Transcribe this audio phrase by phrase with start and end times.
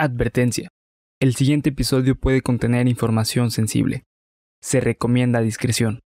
[0.00, 0.68] Advertencia.
[1.18, 4.04] El siguiente episodio puede contener información sensible.
[4.62, 5.98] Se recomienda discreción.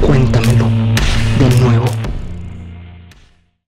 [0.00, 0.68] Cuéntamelo
[1.40, 1.86] de nuevo.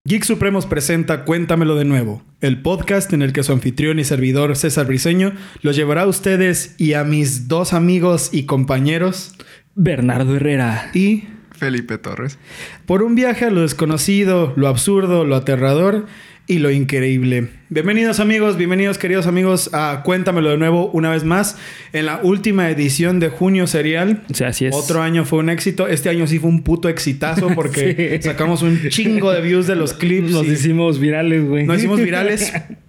[0.05, 4.55] Geek Supremos presenta Cuéntamelo de nuevo, el podcast en el que su anfitrión y servidor
[4.55, 9.35] César Briseño los llevará a ustedes y a mis dos amigos y compañeros
[9.73, 10.89] Bernardo Herrera.
[10.93, 12.37] y Felipe Torres.
[12.85, 16.05] por un viaje a lo desconocido, lo absurdo, lo aterrador
[16.47, 17.47] y lo increíble.
[17.69, 21.57] Bienvenidos amigos, bienvenidos queridos amigos a Cuéntamelo de nuevo una vez más
[21.91, 24.21] en la última edición de Junio Serial.
[24.29, 24.75] O sea, así es.
[24.75, 25.87] Otro año fue un éxito.
[25.87, 28.27] Este año sí fue un puto exitazo porque Sí.
[28.27, 30.29] sacamos un chingo de views de los clips.
[30.31, 31.65] Nos y- hicimos virales, güey.
[31.65, 32.53] Nos hicimos virales.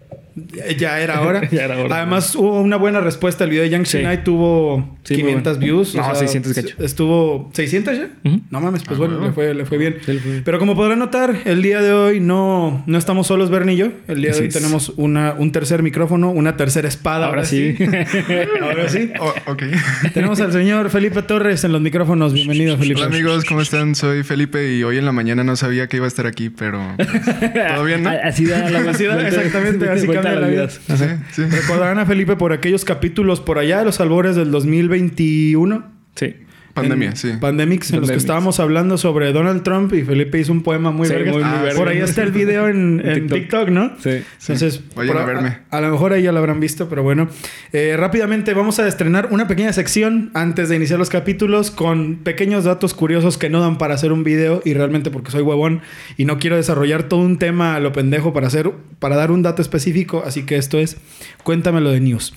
[0.78, 1.40] Ya era hora.
[1.50, 1.96] Ya era hora.
[1.96, 3.45] Además, hubo una buena respuesta.
[3.45, 4.02] El video de Young Sí.
[4.02, 5.64] Night tuvo Sí, muy 500 bueno.
[5.64, 5.95] views.
[5.95, 6.74] No, 600 cacho.
[6.82, 7.50] Estuvo...
[7.54, 8.09] ¿600 ya?
[8.50, 9.26] No mames, pues Ah, bueno, bueno.
[9.28, 9.96] le fue, le fue bien.
[10.04, 10.42] Sí, le fue bien.
[10.45, 13.88] Pero como podrán notar, el día de hoy no, no estamos solos, Bernie y yo.
[14.09, 14.54] El día de hoy es.
[14.54, 17.26] tenemos una, un tercer micrófono, una tercera espada.
[17.28, 17.76] Ahora sí.
[18.60, 19.10] ahora sí.
[19.21, 19.62] Oh, ok.
[20.15, 22.32] tenemos al señor Felipe Torres en los micrófonos.
[22.34, 23.00] Bienvenido, Felipe.
[23.00, 23.95] Hola amigos, ¿cómo están?
[23.95, 26.80] Soy Felipe y hoy en la mañana no sabía que iba a estar aquí, pero
[26.96, 28.10] todo bien, ¿no?
[28.10, 30.69] Así da la Así da, vuelta- exactamente, así la vida.
[30.69, 31.43] sí.
[31.45, 35.85] Recordarán a Felipe por aquellos capítulos por allá de los albores del 2021.
[36.15, 36.35] Sí.
[36.77, 37.32] Pandemia, En sí.
[37.41, 41.09] Pandemics, en los que estábamos hablando sobre Donald Trump y Felipe hizo un poema muy
[41.09, 41.35] Sí, vergas.
[41.35, 41.79] muy, muy Ah, verga.
[41.79, 43.38] Por ahí está el video en, TikTok.
[43.38, 43.68] TikTok.
[43.71, 43.93] ¿no?
[43.99, 44.23] Sí.
[44.41, 45.59] Entonces, Vayan a verme.
[45.71, 47.29] A, a lo mejor ahí ya lo habrán visto, pero bueno.
[47.73, 52.65] Eh, rápidamente vamos a estrenar una pequeña sección antes de iniciar los capítulos con pequeños
[52.65, 55.80] datos curiosos que no dan para hacer un video y realmente porque soy huevón
[56.16, 59.43] y no quiero desarrollar todo un tema a lo pendejo para hacer para dar un
[59.43, 60.96] dato específico, así que esto es
[61.43, 62.35] cuéntamelo de news.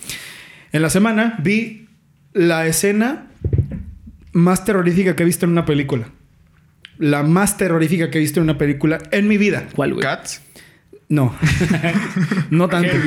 [0.71, 1.87] En la semana vi
[2.33, 3.27] la escena
[4.33, 6.09] más terrorífica que he visto en una película.
[6.97, 9.67] La más terrorífica que he visto en una película en mi vida.
[9.75, 10.03] ¿Cuál, güey?
[10.03, 10.41] Cats.
[11.09, 11.35] No.
[12.51, 12.89] no tanto.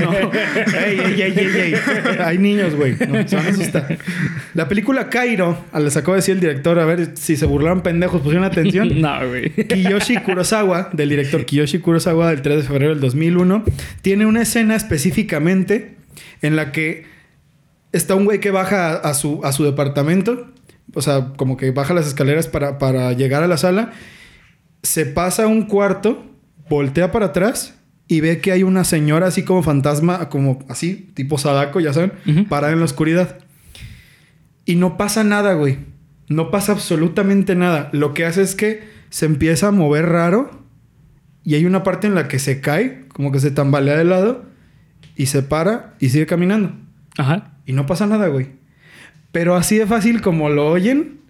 [0.00, 0.12] No.
[0.12, 1.74] Ey, ey, ey, ey, ey.
[2.24, 2.92] Hay niños, güey.
[2.92, 3.98] No, se van a asustar.
[4.54, 8.22] La película Cairo, les acabo de decir el director, a ver si se burlaron pendejos,
[8.22, 8.88] pusieron atención.
[9.00, 9.50] No, güey.
[9.50, 13.64] Kiyoshi Kurosawa, del director Kiyoshi Kurosawa del 3 de febrero del 2001,
[14.02, 15.96] tiene una escena específicamente
[16.42, 17.06] en la que
[17.92, 20.52] está un güey que baja a, a su, a su departamento,
[20.94, 23.92] o sea, como que baja las escaleras para, para llegar a la sala,
[24.82, 26.24] se pasa a un cuarto,
[26.68, 27.74] voltea para atrás
[28.08, 32.12] y ve que hay una señora así como fantasma, como así, tipo Sadako, ya saben,
[32.26, 32.46] Ujú.
[32.48, 33.38] parada en la oscuridad.
[34.64, 35.78] Y no pasa nada, güey.
[36.28, 37.88] No pasa absolutamente nada.
[37.92, 40.64] Lo que hace es que se empieza a mover raro
[41.44, 44.44] y hay una parte en la que se cae, como que se tambalea de lado
[45.16, 46.72] y se para y sigue caminando.
[47.18, 47.52] Ajá.
[47.66, 48.48] Y no pasa nada, güey.
[49.32, 51.20] Pero así de fácil como lo oyen,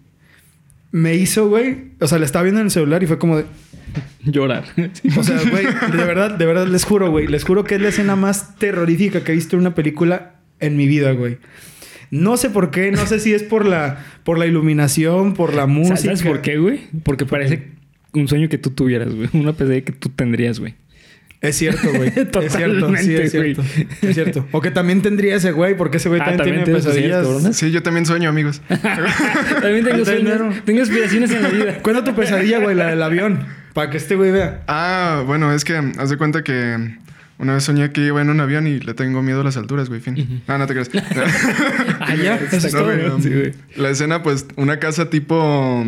[0.91, 1.91] me hizo, güey.
[1.99, 3.45] O sea, le estaba viendo en el celular y fue como de.
[4.25, 4.65] Llorar.
[5.17, 7.27] O sea, güey, de verdad, de verdad les juro, güey.
[7.27, 10.77] Les juro que es la escena más terrorífica que he visto en una película en
[10.77, 11.37] mi vida, güey.
[12.11, 15.65] No sé por qué, no sé si es por la, por la iluminación, por la
[15.65, 15.95] música.
[15.97, 16.81] ¿Sabes por qué, güey?
[17.03, 17.69] Porque parece
[18.13, 19.29] un sueño que tú tuvieras, güey.
[19.33, 20.75] Una pesadilla que tú tendrías, güey.
[21.41, 22.09] Es cierto, güey.
[22.09, 23.63] es cierto, sí, Totalmente, es cierto.
[23.63, 23.87] güey.
[24.01, 24.47] Es cierto.
[24.51, 27.25] O que también tendría ese güey, porque ese güey Ah, también, también tiene pesadillas.
[27.27, 27.53] cierto.
[27.53, 28.61] Sí, yo también sueño, amigos.
[29.61, 30.63] También tengo sueños.
[30.65, 31.77] Tengo aspiraciones en la vida.
[31.81, 33.39] Cuenta tu pesadilla, güey, la del avión.
[33.73, 34.63] Para que este güey vea.
[34.67, 36.97] Ah, bueno, es que haz de cuenta que
[37.39, 39.89] una vez soñé que iba en un avión y le tengo miedo a las alturas,
[39.89, 39.99] güey.
[40.01, 40.43] Fin.
[40.47, 40.91] Ah, no te creas.
[41.99, 42.91] Ah, ya, eso es No, todo.
[42.95, 43.53] güey, Sí, güey.
[43.77, 45.85] La escena, pues, una casa tipo,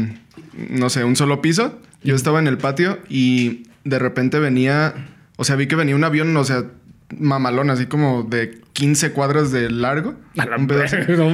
[0.70, 1.80] no sé, un solo piso.
[2.04, 4.94] Yo estaba en el patio y de repente venía,
[5.36, 6.66] o sea, vi que venía un avión, o sea,
[7.18, 10.16] mamalón, así como de 15 cuadras de largo.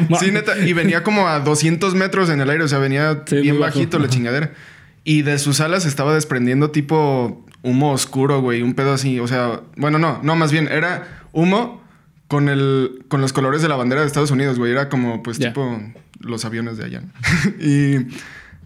[0.10, 0.20] No.
[0.20, 0.58] Sí, neta.
[0.60, 3.74] Y venía como a 200 metros en el aire, o sea, venía Sí, bien bajo.
[3.76, 4.52] bajito la chingadera.
[5.04, 9.20] Y de sus alas estaba desprendiendo tipo humo oscuro, güey, un pedo así.
[9.20, 11.82] O sea, bueno, no, no, más bien era humo
[12.28, 14.72] con el con los colores de la bandera de Estados Unidos, güey.
[14.72, 15.82] Era como, pues, tipo
[16.20, 17.02] los aviones de allá.
[17.60, 18.08] y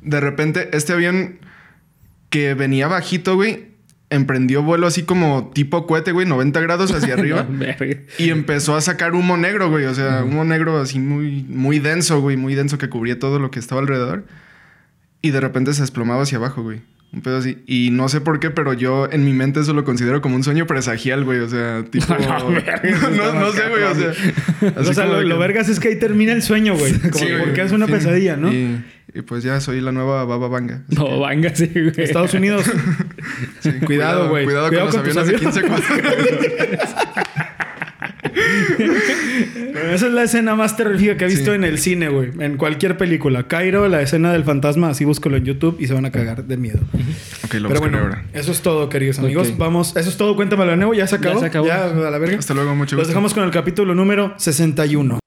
[0.02, 1.40] de repente, este avión
[2.30, 3.73] que venía bajito, güey,
[4.14, 7.46] emprendió vuelo así como tipo cohete, güey, 90 grados hacia arriba.
[7.50, 7.66] No.
[8.18, 9.86] Y empezó a sacar humo negro, güey.
[9.86, 12.38] O sea, humo negro así muy, muy denso, güey.
[12.38, 14.26] Muy denso que cubría todo lo que estaba alrededor.
[15.22, 16.82] Y de repente se desplomaba hacia abajo, güey.
[17.14, 17.60] Un pedo así.
[17.68, 20.44] Y no sé por qué, pero yo en mi mente eso lo considero como un
[20.44, 21.40] sueño presagial, güey.
[21.40, 22.08] O sea, tipo...
[22.18, 23.84] No, no, no, sé, güey.
[23.84, 24.14] O sea...
[24.76, 26.94] o sea, lo, vergas es que ahí termina el sueño, güey.
[27.00, 27.40] Como Sí, güey.
[27.44, 27.92] porque es una Sí.
[27.92, 28.52] pesadilla, ¿no?
[28.52, 28.84] Y,
[29.16, 30.82] y pues ya soy la nueva Baba Vanga.
[30.88, 31.94] Así No, venga, sí, güey.
[31.98, 32.66] Estados Unidos.
[33.60, 34.44] Sí, Cuidado, güey.
[34.46, 36.96] Cuidado, Cuidado con con los aviones de 15 cuadras.
[39.74, 41.56] Bueno, esa es la escena más terrorífica que he visto Sí.
[41.56, 42.32] en el cine, güey.
[42.40, 43.48] En cualquier película.
[43.48, 46.58] Cairo, la escena del fantasma, así búscalo en YouTube y se van a cagar de
[46.58, 46.80] miedo.
[47.46, 48.26] Ok, lo Pero bueno, ahora.
[48.34, 49.58] eso es todo, queridos amigos.
[49.58, 50.36] Vamos, eso es todo.
[50.36, 50.94] Cuéntamelo de nuevo.
[50.94, 51.40] Ya se acabó.
[51.40, 51.66] se acabó.
[51.68, 52.38] Ya, a la verga.
[52.40, 53.10] Hasta luego, mucho Los gusto.
[53.10, 55.20] dejamos con el capítulo número 61.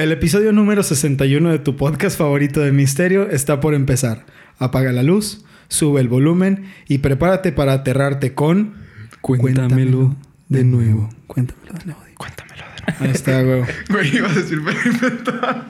[0.00, 4.24] El episodio número 61 de tu podcast favorito de misterio está por empezar.
[4.56, 8.76] Apaga la luz, sube el volumen y prepárate para aterrarte con...
[9.20, 10.16] Cuéntamelo
[10.48, 11.10] de nuevo.
[11.26, 12.00] Cuéntamelo de nuevo.
[12.16, 12.64] Cuéntamelo.
[12.98, 13.64] Ahí está, güey.
[13.90, 15.64] Güey, iba a decir Felipe Torres.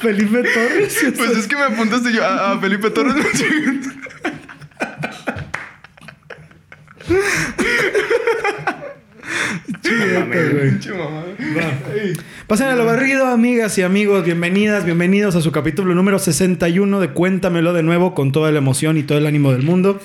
[0.00, 0.98] Felipe Torres.
[1.16, 3.14] Pues es que me apuntaste yo a, a Felipe Torres.
[9.96, 11.24] Pinche mamá.
[12.46, 14.24] Pasen a lo barrido, amigas y amigos.
[14.24, 18.96] Bienvenidas, bienvenidos a su capítulo número 61 de Cuéntamelo de nuevo con toda la emoción
[18.96, 20.00] y todo el ánimo del mundo.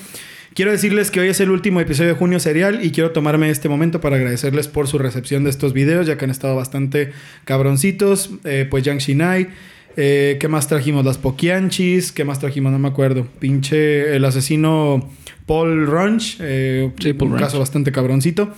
[0.54, 3.70] Quiero decirles que hoy es el último episodio de Junio Serial y quiero tomarme este
[3.70, 7.14] momento para agradecerles por su recepción de estos videos, ya que han estado bastante
[7.46, 8.32] cabroncitos.
[8.44, 9.48] Eh, pues Yang Shinai,
[9.96, 11.06] eh, ¿qué más trajimos?
[11.06, 12.74] Las Pokianchis, ¿qué más trajimos?
[12.74, 13.26] No me acuerdo.
[13.40, 15.10] Pinche el asesino
[15.46, 17.46] Paul Runch, eh, Sí, Paul un Runch.
[17.46, 18.54] caso bastante cabroncito.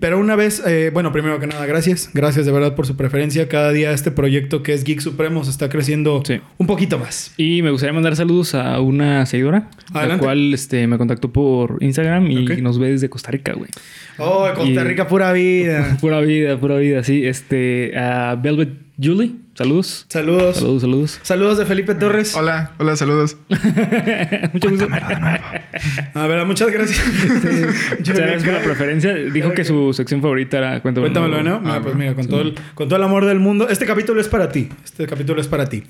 [0.00, 2.10] Pero una vez, eh, bueno, primero que nada, gracias.
[2.12, 3.48] Gracias de verdad por su preferencia.
[3.48, 6.40] Cada día este proyecto que es Geek Supremos está creciendo Sí.
[6.58, 7.32] un poquito más.
[7.36, 10.24] Y me gustaría mandar saludos a una seguidora, la Adelante.
[10.24, 13.70] cual este, me contactó por Instagram y nos ve desde Costa Rica, güey.
[14.18, 15.96] Oh, Costa Y- Rica, pura vida.
[16.00, 17.24] Pura vida, pura vida, sí.
[17.26, 18.70] Este, a Velvet
[19.02, 20.06] Julie, saludos.
[20.08, 20.56] Saludos.
[20.56, 21.20] Saludos, saludos.
[21.22, 22.36] Saludos de Felipe Torres.
[22.36, 23.36] Hola, hola, saludos.
[24.52, 24.86] Mucho gusto.
[26.14, 27.04] A ver, muchas gracias.
[27.98, 29.12] Muchas gracias por la preferencia.
[29.14, 31.12] Dijo que su sección favorita era Cuéntamelo.
[31.12, 31.56] Cuéntamelo, ¿no?
[31.56, 33.68] Ah, Mira, pues mira, con, todo el, con todo el amor del mundo.
[33.68, 34.68] Este capítulo es para ti.
[34.84, 35.82] Este capítulo es para ti.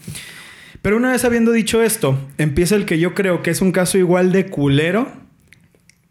[0.81, 3.99] Pero una vez habiendo dicho esto, empieza el que yo creo que es un caso
[3.99, 5.13] igual de culero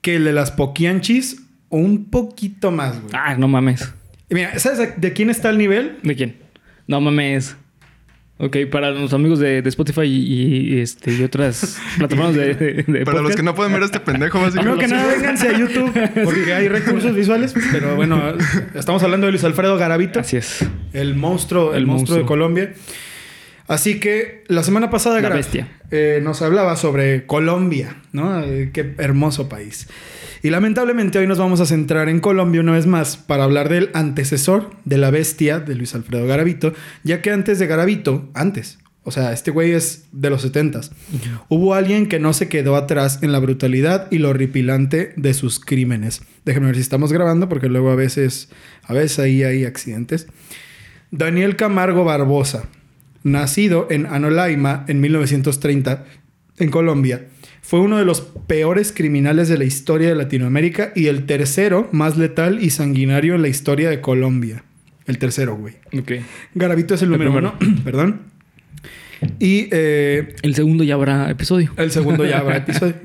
[0.02, 3.14] que el de las Poquianchis o un poquito más, güey.
[3.14, 3.92] Ah, no mames.
[4.30, 5.98] Y Mira, ¿sabes de quién está el nivel?
[6.04, 6.51] ¿De quién?
[6.88, 7.56] No mames.
[8.44, 12.84] Ok, para los amigos de, de Spotify y, y, este, y otras plataformas de, de,
[12.88, 14.80] de Para los que no pueden ver a este pendejo, básicamente.
[14.80, 15.94] que nada, vénganse a YouTube
[16.24, 17.54] porque hay recursos visuales.
[17.72, 18.20] Pero bueno,
[18.74, 20.20] estamos hablando de Luis Alfredo Garavito.
[20.20, 20.66] Así es.
[20.92, 22.26] El monstruo, el, El monstruo, de.
[22.26, 22.74] Colombia.
[23.72, 25.42] Así que la semana pasada La
[25.92, 28.44] eh, nos hablaba sobre Colombia, ¿no?
[28.44, 29.88] Eh, qué hermoso país.
[30.44, 33.90] Y lamentablemente hoy nos vamos a centrar en Colombia una vez más para hablar del
[33.94, 36.74] antecesor de la bestia de Luis Alfredo Garavito,
[37.04, 40.82] ya que antes de Garavito, antes, o sea, este güey es de los 70
[41.48, 45.62] Hubo alguien que no se quedó atrás en la brutalidad y lo horripilante de sus
[45.62, 46.24] crímenes.
[46.44, 48.50] Déjenme ver si estamos grabando porque luego a veces,
[48.84, 50.28] a veces ahí hay accidentes.
[51.10, 52.68] Daniel Camargo Barbosa,
[53.24, 56.06] nacido en Anolaima en 1930
[56.58, 57.26] en Colombia,
[57.62, 62.18] fue uno de los peores criminales de la historia de Latinoamérica y el tercero más
[62.18, 64.64] letal y sanguinario en la historia de Colombia.
[65.06, 65.76] El tercero, güey.
[65.98, 66.12] Ok.
[66.54, 68.22] Garavito es el, El número uno, perdón.
[69.40, 71.72] Y eh, El segundo ya habrá episodio.
[71.78, 72.96] el segundo ya habrá episodio.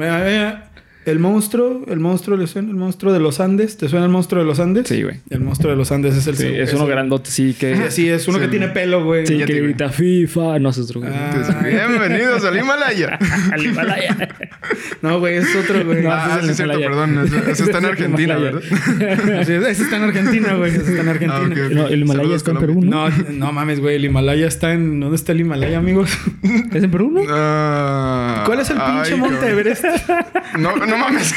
[1.06, 2.68] El monstruo, el monstruo, ¿le suena?
[2.68, 3.76] El monstruo de los Andes.
[3.76, 4.88] ¿Te suena el monstruo de los Andes?
[4.88, 5.20] Sí, güey.
[5.30, 7.76] El monstruo de los Andes es el Sí, es uno grandote, sí, que...
[7.76, 8.26] Sí, así es.
[8.26, 8.44] Uno Sí.
[8.44, 9.24] que tiene pelo, güey.
[9.24, 10.58] Sí, que grita FIFA.
[10.58, 11.12] No, es otro güey.
[11.14, 11.62] Ah.
[11.62, 13.20] Bienvenidos al Himalaya.
[13.52, 14.16] Al Himalaya.
[15.00, 16.02] No, güey, es otro, güey.
[16.02, 17.18] No, Ah, ese sí, es cierto, perdón.
[17.24, 18.36] Eso, eso está en Ese Argentina.
[18.36, 18.60] ¿verdad?
[19.46, 20.70] Sí, ese está en Argentina, güey.
[20.72, 21.40] Ese está en Argentina.
[21.56, 21.72] Ah, ok.
[21.72, 22.58] No, el Himalaya Saludos, está en.
[22.58, 23.08] Perú, ¿no?
[23.10, 23.94] No, no mames, güey.
[23.94, 24.98] El Himalaya está en.
[24.98, 26.10] ¿Dónde está el Himalaya, amigos?
[26.72, 27.20] ¿Es en Perú, no?
[27.28, 29.50] Ah, ¿Cuál es el pinche ay, Monte cabrón.
[29.52, 29.84] Everest?
[30.58, 31.34] No, no mames.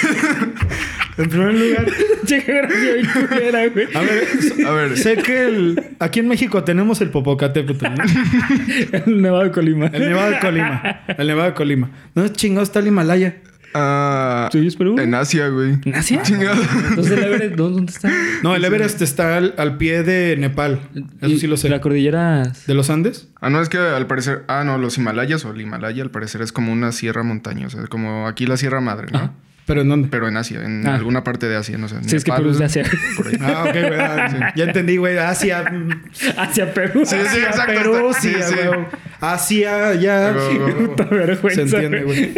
[1.17, 1.85] En primer lugar.
[2.25, 3.87] Che, geografía bien culera, güey.
[3.93, 4.27] A ver,
[4.65, 4.97] A ver.
[4.97, 8.03] sé que el, aquí en México tenemos el Popocatépetl, ¿no?
[9.05, 9.87] El Nevado de Colima.
[9.87, 11.01] El Nevado de Colima.
[11.17, 11.91] El Nevado de Colima.
[12.15, 13.35] ¿Dónde chingados está el Himalaya?
[13.73, 15.77] Ah, ¿Tuyo es en Asia, güey.
[15.85, 16.21] ¿En Asia?
[16.23, 16.61] Chingado.
[16.89, 18.11] Entonces el Everest, ¿dónde, dónde está?
[18.41, 20.79] No, el Everest está al, al pie de Nepal.
[21.21, 21.69] Eso sí lo sé.
[21.69, 22.51] La cordillera...
[22.65, 23.27] ¿De los Andes?
[23.41, 24.43] Ah, no, es que al parecer.
[24.47, 27.85] Ah, no, los Himalayas o el Himalaya al parecer es como una sierra montañosa.
[27.87, 29.17] Como aquí la Sierra Madre, ¿no?
[29.19, 29.33] Ajá.
[29.69, 30.07] ¿Pero en dónde?
[30.11, 30.95] Pero en Asia, en Ah.
[30.95, 31.95] alguna parte de Asia, no sé.
[32.05, 32.83] Sí, es que Perú es de Asia.
[33.15, 33.35] Por ahí.
[33.39, 33.99] Ah, ok, güey.
[33.99, 35.17] ah, Ya entendí, güey.
[35.17, 35.63] Asia.
[36.37, 37.03] Hacia Perú.
[37.05, 37.73] Sí, sí, exacto.
[37.75, 38.55] Perú, sí, sí.
[39.21, 40.31] Asia, ya.
[40.31, 40.73] Güey, güey.
[40.87, 41.55] Puta vergüenza.
[41.55, 42.33] Se entiende, güey.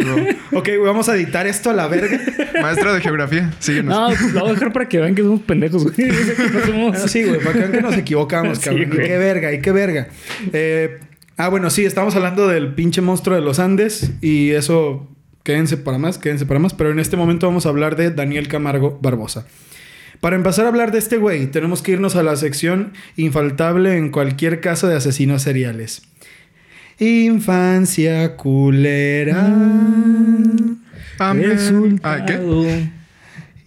[0.52, 2.18] Ok, güey, vamos a editar esto a la verga.
[2.60, 3.94] Maestra de geografía, síguenos.
[3.94, 6.08] No, lo voy a dejar para que vean que somos pendejos, güey.
[6.52, 6.96] No somos...
[7.04, 8.82] Ah, Sí, güey, para que vean que nos equivocamos, Sí, cabrón.
[8.92, 10.08] y qué verga, y qué verga.
[10.52, 10.98] Eh,
[11.36, 15.08] ah, bueno, sí, estamos hablando del pinche monstruo de los Andes y eso,
[15.42, 16.74] quédense para más, quédense para más.
[16.74, 19.46] Pero en este momento vamos a hablar de Daniel Camargo Barbosa.
[20.20, 24.10] Para empezar a hablar de este güey, tenemos que irnos a la sección infaltable en
[24.10, 26.02] cualquier caso de asesinos seriales.
[27.00, 29.44] Infancia culera.
[31.18, 31.50] Amén.
[31.50, 32.24] Resultado.
[32.26, 32.88] ¿qué?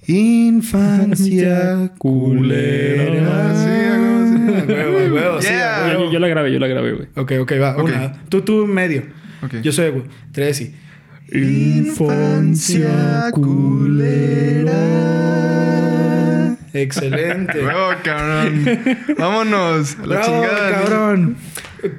[0.07, 3.55] Infancia culera.
[3.55, 3.69] Sí,
[5.11, 5.49] huevo, sí.
[5.91, 7.07] Yo, yo la grabé, yo la grabé, güey.
[7.15, 7.75] Ok, ok, va.
[7.75, 7.83] Ok.
[7.89, 8.13] Una.
[8.29, 9.03] Tú, tú medio.
[9.61, 10.03] Yo soy, güey.
[10.31, 10.73] Tres y.
[11.31, 14.73] Infancia culera.
[16.73, 17.61] Excelente.
[17.61, 18.65] Bravo, cabrón.
[19.17, 19.97] Vámonos.
[19.99, 20.71] La Bravo, chingada.
[20.71, 21.37] cabrón.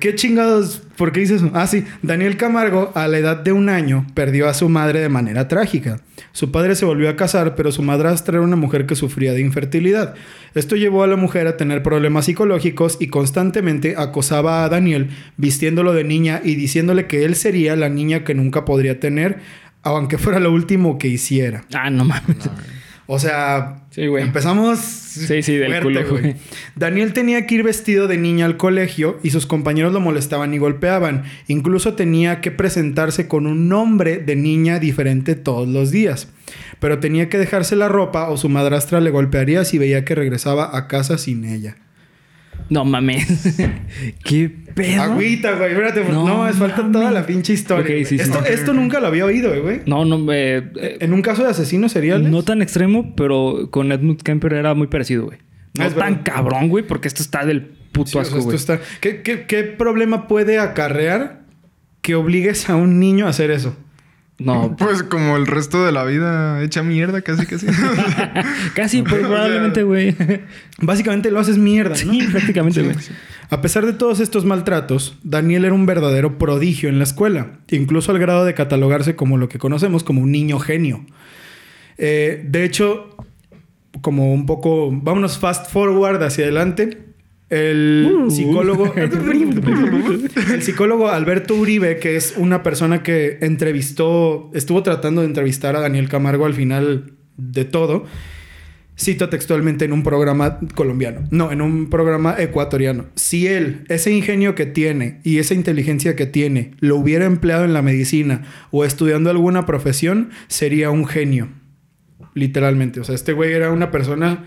[0.01, 0.83] ¿Qué chingados?
[0.97, 1.51] ¿Por qué dices eso?
[1.55, 1.85] Ah, sí.
[2.03, 6.01] Daniel Camargo, a la edad de un año, perdió a su madre de manera trágica.
[6.33, 9.41] Su padre se volvió a casar, pero su madrastra era una mujer que sufría de
[9.41, 10.15] infertilidad.
[10.55, 15.93] Esto llevó a la mujer a tener problemas psicológicos y constantemente acosaba a Daniel, vistiéndolo
[15.93, 19.41] de niña y diciéndole que él sería la niña que nunca podría tener,
[19.83, 21.65] aunque fuera lo último que hiciera.
[21.75, 22.51] Ah, no mames.
[23.09, 24.25] O sea, Sí, güey.
[24.25, 24.79] empezamos.
[24.81, 26.37] Sí, sí, del culo, güey.
[26.75, 30.59] Daniel tenía que ir vestido de niña al colegio y sus compañeros lo molestaban y
[30.59, 31.25] golpeaban.
[31.47, 36.29] Incluso tenía que presentarse con un nombre de niña diferente todos los días.
[36.81, 40.77] Pero tenía que dejarse la ropa o su madrastra le golpearía si veía que regresaba
[40.77, 41.77] a casa sin ella.
[42.69, 43.27] No mames.
[44.25, 45.03] ¿Qué pedo?
[45.03, 45.73] Agüita, güey.
[45.73, 48.05] Espérate, no, No me falta toda la pinche historia.
[48.05, 48.31] Sí, sí.
[48.49, 49.81] esto, nunca lo había oído, eh, güey.
[49.87, 52.29] No, no, eh, eh, En un caso de asesino serial.
[52.31, 55.39] no tan extremo, pero con Edmund Kemper era muy parecido, güey.
[55.79, 56.35] No Es tan verdad.
[56.35, 58.57] cabrón, güey, porque esto está del puto asco, güey.
[58.57, 58.81] está...
[59.01, 61.43] ¿Qué, qué, qué problema puede acarrear
[62.03, 63.77] que obligues a un niño a hacer eso?
[64.39, 67.67] No, Pues como el resto de la vida hecha mierda, casi, casi.
[68.75, 70.15] casi pues, probablemente, güey.
[70.81, 72.13] Básicamente lo haces mierda, ¿no?
[72.13, 72.97] Sí, prácticamente, güey.
[73.49, 78.11] A pesar de todos estos maltratos, Daniel era un verdadero prodigio en la escuela, incluso
[78.11, 81.07] al grado de catalogarse como lo que conocemos como un niño genio.
[81.97, 83.17] Eh, de hecho,
[84.01, 87.06] como un poco, vámonos fast forward hacia adelante.
[87.49, 88.31] El Uh.
[88.31, 88.93] psicólogo,
[90.53, 95.81] el psicólogo Alberto Uribe, que es una persona que entrevistó, estuvo tratando de entrevistar a
[95.81, 98.05] Daniel Camargo al final de todo,
[98.97, 103.07] cita textualmente en un programa colombiano, no, en un programa ecuatoriano.
[103.15, 107.75] Si él, ese ingenio que tiene y esa inteligencia que tiene, lo hubiera empleado en
[107.75, 111.49] la medicina o estudiando alguna profesión, sería un genio.
[112.35, 113.01] Literalmente.
[113.01, 114.45] O sea, este güey era una persona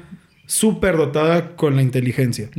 [0.49, 2.49] súper dotada con la inteligencia.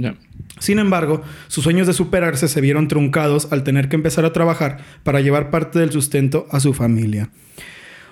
[0.61, 4.79] Sin embargo, sus sueños de superarse se vieron truncados al tener que empezar a trabajar
[5.03, 7.31] para llevar parte del sustento a su familia.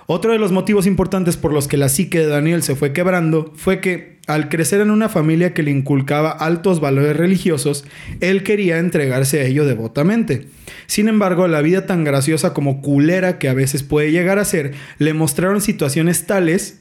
[0.06, 3.52] Otro de los motivos importantes por los que la psique de Daniel se fue quebrando
[3.54, 7.84] fue que, al crecer en una familia que le inculcaba altos valores religiosos,
[8.20, 10.48] él quería entregarse a ello devotamente.
[10.86, 14.72] Sin embargo, la vida tan graciosa como culera que a veces puede llegar a ser,
[14.98, 16.80] le mostraron situaciones tales,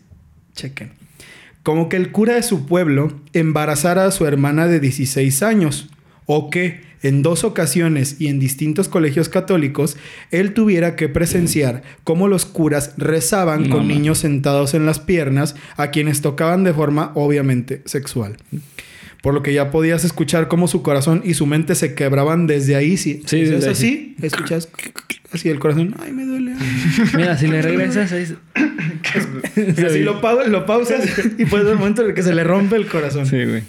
[0.56, 0.94] chequen,
[1.68, 5.90] como que el cura de su pueblo embarazara a su hermana de 16 años,
[6.26, 9.98] o que en dos ocasiones y en distintos colegios católicos,
[10.32, 15.92] él tuviera que presenciar cómo los curas rezaban con niños sentados en las piernas a
[15.92, 18.38] quienes tocaban de forma obviamente sexual.
[19.22, 22.76] Por lo que ya podías escuchar cómo su corazón y su mente se quebraban desde
[22.76, 22.98] ahí.
[22.98, 24.70] Si Sí, es así, escuchas
[25.34, 25.96] así el corazón.
[26.00, 26.54] Ay, me duele.
[26.60, 27.06] ay".
[27.16, 28.36] Mira, si le regresas, ahí...
[29.78, 31.02] Y así lo, pau- lo pausas
[31.38, 33.26] y ver el momento en el que se le rompe el corazón.
[33.26, 33.64] Sí, güey.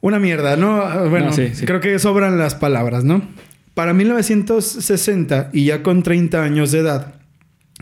[0.00, 1.08] Una mierda, ¿no?
[1.10, 1.66] Bueno, No, sí, sí.
[1.66, 3.28] creo que sobran las palabras, ¿no?
[3.74, 7.14] Para 1960 y ya con 30 años de edad,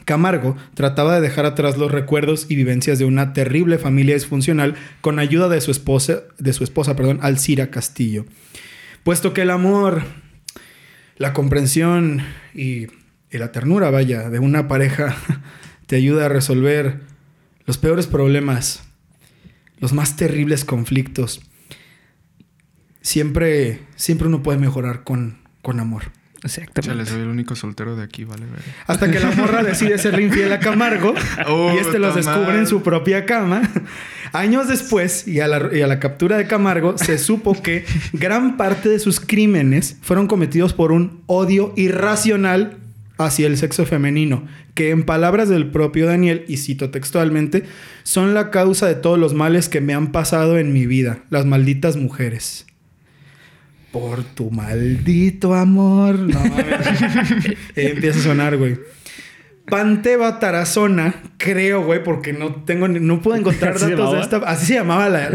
[0.04, 5.18] Camargo trataba de dejar atrás los recuerdos y vivencias de una terrible familia disfuncional con
[5.18, 8.24] ayuda de su esposa, de su esposa, perdón, Alcira Castillo.
[9.04, 10.02] Puesto que el amor,
[11.16, 12.22] la comprensión
[12.54, 12.86] y,
[13.30, 15.16] la ternura, vaya, de una pareja
[15.86, 17.00] te ayuda a resolver
[17.66, 18.82] los peores problemas,
[19.78, 21.42] los más terribles conflictos.
[23.00, 26.17] Siempre, siempre uno puede mejorar con, con amor.
[26.46, 27.10] Chale, Exactamente.
[27.10, 28.60] soy el único soltero de aquí, vale, ver.
[28.86, 31.14] Hasta que la morra decide serle infiel a Camargo
[31.48, 33.62] Oh, y este los descubre en su propia cama.
[34.32, 38.56] Años después, y a, la, y a la captura de Camargo, se supo que gran
[38.56, 42.76] parte de sus crímenes fueron cometidos por un odio irracional
[43.18, 47.64] hacia el sexo femenino, que en palabras del propio Daniel, y cito textualmente,
[48.04, 51.44] son la causa de todos los males que me han pasado en mi vida, las
[51.44, 52.67] malditas mujeres.
[53.98, 56.18] Por tu maldito amor.
[56.18, 56.66] No mames.
[57.76, 58.78] Eh, empieza a sonar, güey.
[59.68, 64.20] Panteva Tarazona, creo, güey, porque no tengo, ni- no puedo encontrar ¿Así se datos de
[64.20, 64.36] esta.
[64.38, 65.28] Así se llamaba la,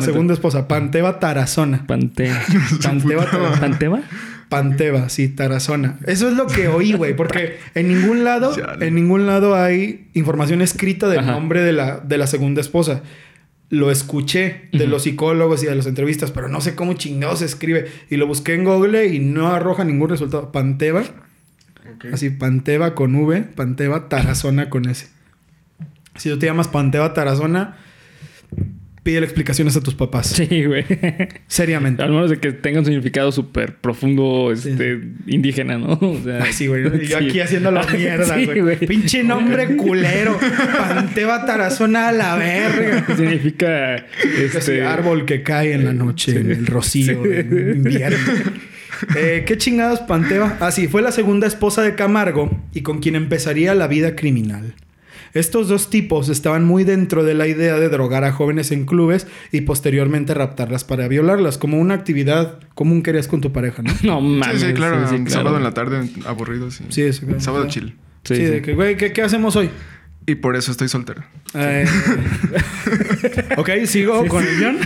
[0.00, 1.86] segunda esposa, Panteva Tarazona.
[1.86, 3.60] Tarazona.
[3.60, 4.00] ¿Panteba?
[4.48, 5.98] Panteva, sí, Tarazona.
[6.06, 10.60] Eso es lo que oí, güey, porque en ningún lado, en ningún lado hay información
[10.62, 11.32] escrita del Ajá.
[11.32, 13.02] nombre de la, de la segunda esposa.
[13.70, 17.44] Lo escuché de los psicólogos y de las entrevistas, pero no sé cómo chingados se
[17.44, 17.86] escribe.
[18.10, 20.52] Y lo busqué en Google y no arroja ningún resultado.
[20.52, 21.04] Panteva.
[22.12, 25.08] Así, Panteva con V, Panteva Tarazona con S.
[26.16, 27.78] Si tú te llamas Panteva Tarazona,
[29.02, 30.26] pide explicaciones a tus papás.
[30.28, 30.84] Sí, güey.
[31.46, 32.02] Seriamente.
[32.02, 35.92] Al menos de que tenga un significado súper profundo, este, indígena, ¿no?
[36.00, 36.84] O sea, Ay, sí, güey.
[36.84, 37.28] Yo sí.
[37.28, 38.60] aquí haciendo la mierda, Sí, güey.
[38.60, 38.76] güey.
[38.76, 40.38] Pinche nombre culero.
[40.76, 43.06] Panteva Tarazona a la verga.
[43.16, 43.96] Significa
[44.44, 48.18] este árbol que cae en la noche, en el rocío, en invierno.
[49.16, 50.58] Eh, ¿Qué chingados Panteva?
[50.60, 54.74] Ah, sí, fue la segunda esposa de Camargo y con quien empezaría la vida criminal.
[55.34, 59.26] Estos dos tipos estaban muy dentro de la idea de drogar a jóvenes en clubes
[59.52, 63.92] y posteriormente raptarlas para violarlas, como una actividad común que harías con tu pareja, ¿no?
[64.02, 64.60] No mames.
[64.60, 65.06] sí, sí, claro.
[65.08, 65.30] sí, claro.
[65.30, 66.84] Sábado en la tarde, aburrido, sí.
[66.88, 67.26] Sí, eso.
[67.38, 67.94] Sábado o sea, chill.
[68.24, 68.42] Sí, Sí, sí.
[68.44, 69.70] de que, güey, ¿qué, qué hacemos hoy?
[70.26, 71.24] Y por eso estoy soltero.
[71.54, 71.84] Eh,
[73.56, 74.78] ok, sigo con el guion.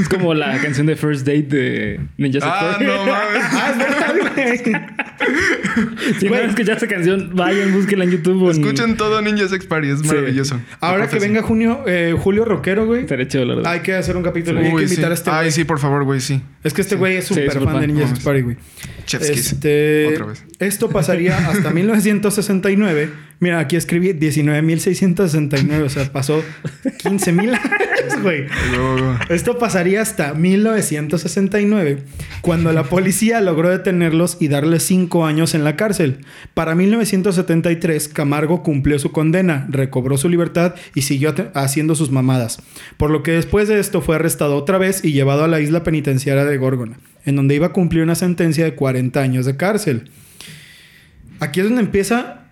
[0.00, 2.86] Es como la canción de First Date de Ninja Ah, Sector.
[2.96, 3.44] no mames.
[3.52, 6.14] Ah, es verdad, güey.
[6.18, 8.42] Si no han escuchado esa canción, vayan, búsquenla en YouTube.
[8.42, 10.06] o en- Escuchen todo Ninja Sex Party, es Sí.
[10.08, 10.60] maravilloso.
[10.80, 13.06] Ahora que venga junio, eh, Julio Rockero, güey.
[13.28, 13.72] Chido, la verdad.
[13.72, 14.58] Hay que hacer un capítulo.
[14.60, 15.10] Hay que invitar sí.
[15.10, 15.50] a este Ay, güey.
[15.52, 16.42] sí, por favor, güey, sí.
[16.64, 17.94] Es que este güey es súper súper fan de fan.
[17.96, 18.08] Ninja.
[18.08, 18.56] Sex Party, güey.
[19.18, 20.44] Este, Otra vez.
[20.58, 23.10] Esto pasaría hasta 1969.
[23.40, 25.82] Mira, aquí escribí 19.669.
[25.82, 26.42] O sea, pasó
[26.84, 27.58] 15.000 años,
[28.22, 28.46] güey.
[29.28, 32.02] Esto pasaría hasta 1969,
[32.40, 36.18] cuando la policía logró detenerlos y darles cinco años en la cárcel.
[36.54, 42.62] Para 1973, Camargo cumplió su condena, recobró su libertad y siguió haciendo sus mamadas.
[42.96, 45.82] Por lo que después de esto fue arrestado otra vez y llevado a la isla
[45.82, 50.10] penitenciaria de Gorgona, en donde iba a cumplir una sentencia de 40 años de cárcel.
[51.38, 52.48] Aquí es donde empieza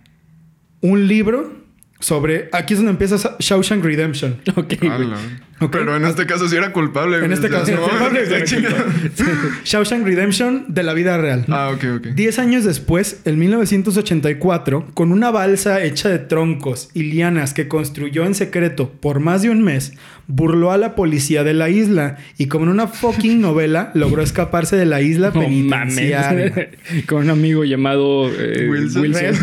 [0.81, 1.68] un libro
[2.01, 2.49] sobre...
[2.53, 4.41] Aquí es donde empieza Shawshank Redemption.
[4.57, 5.09] Ok, güey.
[5.59, 5.67] Ala.
[5.67, 5.73] Ok.
[5.73, 7.25] Pero en este caso sí era culpable.
[7.25, 8.45] En este caso, no, culpable, está güey.
[8.45, 8.77] chingado.
[9.65, 11.45] Shawshank Redemption de la vida real.
[11.49, 12.07] Ah, ok, ok.
[12.15, 18.25] Diez años después, en 1984, con una balsa hecha de troncos y lianas que construyó
[18.25, 19.95] en secreto por más de un mes,
[20.29, 24.77] burló a la policía de la isla y como en una fucking novela, logró escaparse
[24.77, 26.51] de la isla No penitenciaria.
[26.51, 26.69] mames.
[27.07, 29.03] Con un amigo llamado eh, Wilson.
[29.03, 29.35] Wilson.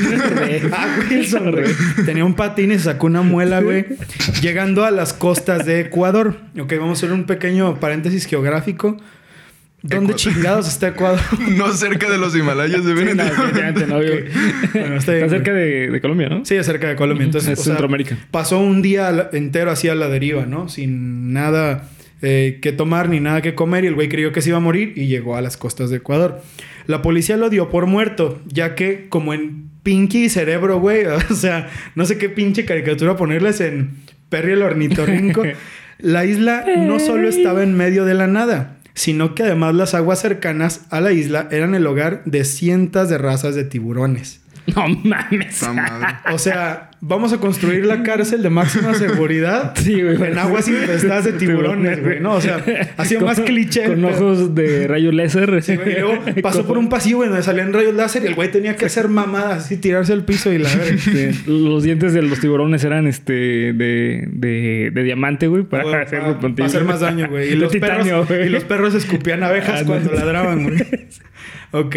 [0.71, 1.55] ah, Wilson.
[2.05, 3.85] Tenía un patín y se sacó una muela, güey.
[4.41, 6.04] Llegando a las costas de Ecuador.
[6.59, 8.97] Ok, vamos a hacer un pequeño paréntesis geográfico.
[9.81, 10.15] ¿Dónde Ecuador.
[10.15, 11.19] chingados está Ecuador?
[11.57, 14.25] No cerca de los Himalayas, Sí, no, no, güey.
[14.73, 16.43] Bueno, está cerca de, de Colombia, ¿no?
[16.43, 17.25] Sí, cerca de Colombia.
[17.25, 18.17] Entonces, Es o sea, Centroamérica.
[18.31, 20.69] pasó un día entero así a la deriva, ¿no?
[20.69, 21.87] Sin nada
[22.23, 23.83] eh, que tomar ni nada que comer.
[23.83, 25.97] Y el güey creyó que se iba a morir y llegó a las costas de
[25.97, 26.41] Ecuador.
[26.87, 31.69] La policía lo dio por muerto, ya que como en Pinky Cerebro, güey, o sea,
[31.93, 33.91] no sé qué pinche caricatura ponerles en
[34.29, 35.43] Perry el ornitorrinco.
[35.99, 40.19] La isla no solo estaba en medio de la nada, sino que además las aguas
[40.19, 44.41] cercanas a la isla eran el hogar de cientos de razas de tiburones.
[44.75, 45.63] No mames.
[46.31, 50.15] O sea, vamos a construir la cárcel de máxima seguridad Sí, güey.
[50.31, 52.19] en aguas infestadas de tiburones, güey.
[52.19, 52.63] No, o sea,
[52.97, 53.83] ha sido Con- más cliché.
[53.85, 55.61] Con pero- ojos de rayo láser.
[55.61, 58.33] Sí, güey, y luego pasó por un pasillo güey, donde salían rayos láser y el
[58.35, 60.97] güey tenía que hacer mamadas así, tirarse al piso y la verga.
[60.97, 65.95] Sí, Los dientes de los tiburones eran este de, de, de diamante, güey, para, Güey,
[65.95, 67.53] hacer, para- para hacer más daño, güey.
[67.53, 68.45] Y, los titanio, perros- güey.
[68.47, 70.17] y los perros escupían abejas Ah, cuando no.
[70.17, 70.77] ladraban, güey.
[71.71, 71.95] Ok.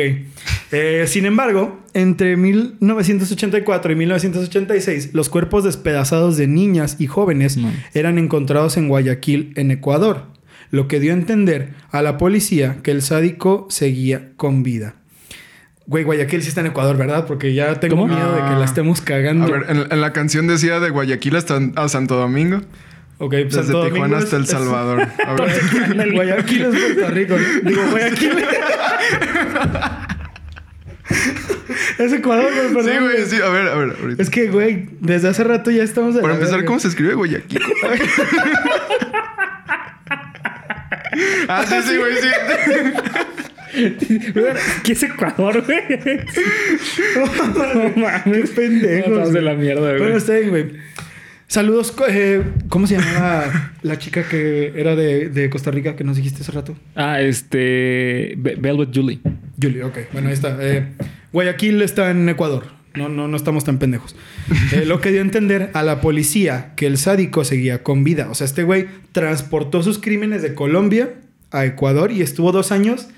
[0.72, 7.70] Eh, sin embargo, entre 1984 y 1986, los cuerpos despedazados de niñas y jóvenes No.
[7.94, 10.24] eran encontrados en Guayaquil, en Ecuador,
[10.70, 14.96] lo que dio a entender a la policía que el sádico seguía con vida.
[15.87, 17.26] Güey, Guayaquil sí está en Ecuador, ¿verdad?
[17.26, 18.08] Porque ya tengo ¿Cómo?
[18.14, 18.58] miedo de que Ah.
[18.58, 19.46] la estemos cagando.
[19.46, 22.61] A ver, en, en la canción decía de Guayaquil hasta a Santo Domingo.
[23.18, 25.09] Ok, pues Desde Santo Tijuana Domingo hasta es- El es- Salvador.
[25.26, 26.12] A ver.
[26.12, 27.70] Guayaquil es Puerto Rico, ¿no?
[27.70, 28.38] Digo, Guayaquil.
[31.98, 32.92] es Ecuador, güey, perdón.
[32.92, 33.37] Sí, güey, sí.
[33.42, 33.96] A ver, a ver.
[34.00, 34.22] ahorita.
[34.22, 36.66] Es que, güey, desde hace rato ya estamos Para empezar, verga.
[36.66, 37.62] ¿cómo se escribe Guayaquil?
[41.48, 42.28] ah, sí, sí, güey, sí.
[44.85, 45.81] ¿Qué es Ecuador, güey?
[47.16, 47.26] no
[47.96, 48.50] mames.
[48.50, 49.98] Qué pendejos, Estamos de la mierda, güey.
[49.98, 50.72] Bueno, está bien, güey.
[51.48, 51.94] Saludos.
[52.08, 56.42] eh, ¿Cómo se llamaba la chica que era de, de Costa Rica que nos dijiste
[56.42, 56.76] hace rato?
[56.94, 58.34] Ah, este.
[58.37, 59.20] Ve- Velvet Julie.
[59.61, 59.96] Julie, ok.
[60.12, 60.56] Bueno, ahí está.
[60.61, 60.88] Eh,
[61.32, 62.64] Guayaquil está en Ecuador.
[62.94, 64.14] No, no, no estamos tan pendejos.
[64.72, 68.28] Eh, lo que dio a entender a la policía que el sádico seguía con vida.
[68.30, 71.14] O sea, este güey transportó sus crímenes de Colombia
[71.50, 73.08] a Ecuador y estuvo dos años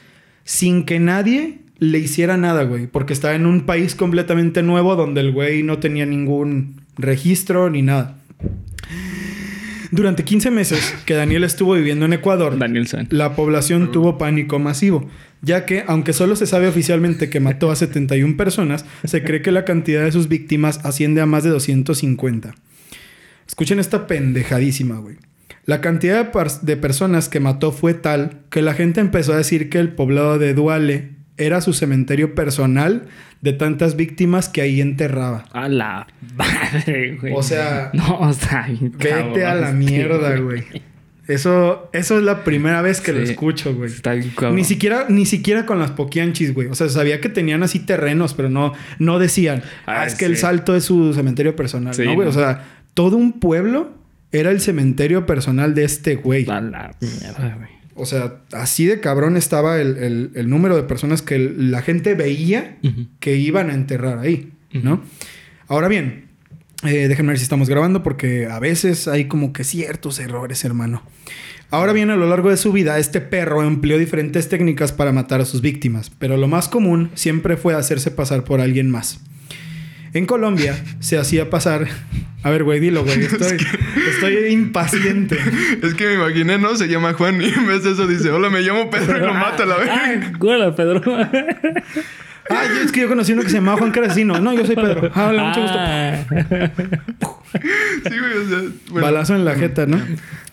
[0.45, 2.87] sin que nadie le hiciera nada, güey.
[2.87, 7.83] Porque estaba en un país completamente nuevo donde el güey no tenía ningún registro ni
[7.83, 8.19] nada.
[9.93, 15.09] Durante 15 meses que Daniel estuvo viviendo en Ecuador, Daniel la población tuvo pánico masivo,
[15.43, 19.51] ya que, aunque solo se sabe oficialmente que mató a 71 personas, se cree que
[19.51, 22.55] la cantidad de sus víctimas asciende a más de 250.
[23.49, 25.17] Escuchen esta pendejadísima, güey.
[25.65, 29.79] La cantidad de personas que mató fue tal que la gente empezó a decir que
[29.79, 33.07] el poblado de Duale era su cementerio personal
[33.41, 35.45] de tantas víctimas que ahí enterraba.
[35.53, 37.33] A la madre, güey.
[37.35, 38.93] O sea, No, está bien.
[38.93, 40.65] Vete cabrón, a la sí, mierda, güey.
[41.27, 43.91] Eso, eso es la primera vez que lo escucho, güey.
[43.91, 44.57] Está bien, cabrón.
[44.57, 46.67] Ni siquiera, ni siquiera con las poquianchis, güey.
[46.69, 50.25] O sea, sabía que tenían así terrenos, pero no, no decían, ah, Ah, es que
[50.25, 51.95] el salto es su cementerio personal.
[51.95, 52.25] Sí, no, güey.
[52.27, 52.31] no.
[52.31, 53.93] O sea, todo un pueblo
[54.33, 56.51] era el cementerio personal de este güey.
[56.51, 57.80] A la mierda, güey.
[57.95, 61.83] O sea, así de cabrón estaba el, el- el número de personas que el- la
[61.83, 62.79] gente veía
[63.21, 65.03] que iban a enterrar ahí, ¿no?
[65.69, 66.27] Ahora bien,
[66.85, 71.03] eh, déjenme ver si estamos grabando porque a veces hay como que ciertos errores, hermano.
[71.73, 75.41] Ahora bien, a lo largo de su vida, este perro empleó diferentes técnicas para matar
[75.41, 79.21] a sus víctimas, pero lo más común siempre fue hacerse pasar por alguien más.
[80.13, 81.87] En Colombia se hacía pasar...
[82.43, 83.21] A ver, güey, dilo, güey.
[83.25, 83.59] Estoy,
[84.29, 85.39] estoy impaciente.
[85.83, 86.75] Es que me imaginé, ¿no?
[86.77, 89.35] Se llama Juan y en vez de eso dice, hola, me llamo Pedro y lo
[89.35, 89.95] mata a la verga.
[90.05, 91.03] Ah, hola, Pedro.
[92.53, 94.41] Ah, yo, es que yo conocí uno que se llamaba Juan Caracino.
[94.41, 95.09] No, yo soy Pedro.
[95.15, 95.77] Ah, hola, mucho gusto.
[95.79, 96.25] Ah.
[98.09, 98.59] Sí, güey, o sea,
[98.91, 99.99] bueno, Balazo en la jeta, ¿no?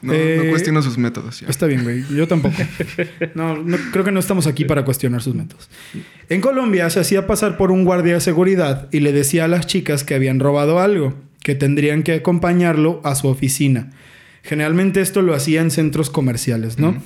[0.04, 1.40] No, Eh, no cuestiono sus métodos.
[1.40, 1.48] ya.
[1.48, 2.04] Está bien, güey.
[2.14, 2.56] Yo tampoco.
[3.34, 5.70] No, no, creo que no estamos aquí para cuestionar sus métodos.
[6.30, 9.66] En Colombia se hacía pasar por un guardia de seguridad y le decía a las
[9.66, 11.16] chicas que habían robado algo,
[11.48, 13.92] que tendrían que acompañarlo a su oficina.
[14.44, 17.02] Generalmente esto lo hacía en centros comerciales, ¿no?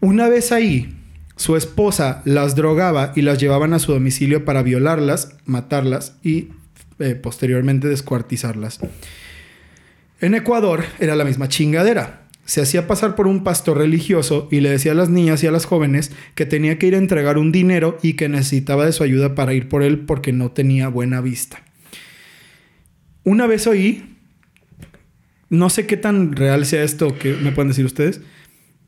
[0.00, 0.96] Una vez ahí,
[1.36, 6.48] su esposa las drogaba y las llevaban a su domicilio para violarlas, matarlas y
[6.98, 8.80] eh, posteriormente descuartizarlas.
[10.20, 12.22] En Ecuador era la misma chingadera.
[12.46, 15.52] Se hacía pasar por un pastor religioso y le decía a las niñas y a
[15.52, 19.04] las jóvenes que tenía que ir a entregar un dinero y que necesitaba de su
[19.04, 21.62] ayuda para ir por él porque no tenía buena vista.
[23.28, 24.04] Una vez oí,
[25.50, 28.20] no sé qué tan real sea esto, que me pueden decir ustedes,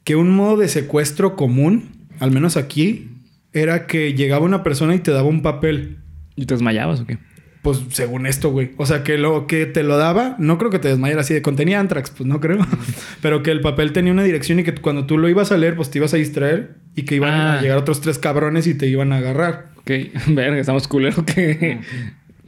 [0.04, 3.08] que un modo de secuestro común, al menos aquí,
[3.52, 5.98] era que llegaba una persona y te daba un papel.
[6.36, 7.18] ¿Y te desmayabas o qué?
[7.62, 8.70] Pues según esto, güey.
[8.78, 11.42] O sea, que lo que te lo daba, no creo que te desmayara así de
[11.42, 12.66] contenía Antrax, pues no creo.
[13.20, 15.76] Pero que el papel tenía una dirección y que cuando tú lo ibas a leer,
[15.76, 17.58] pues te ibas a distraer y que iban Ah.
[17.58, 19.72] a llegar otros tres cabrones y te iban a agarrar.
[19.76, 19.90] Ok,
[20.28, 21.80] verga, estamos culeros que.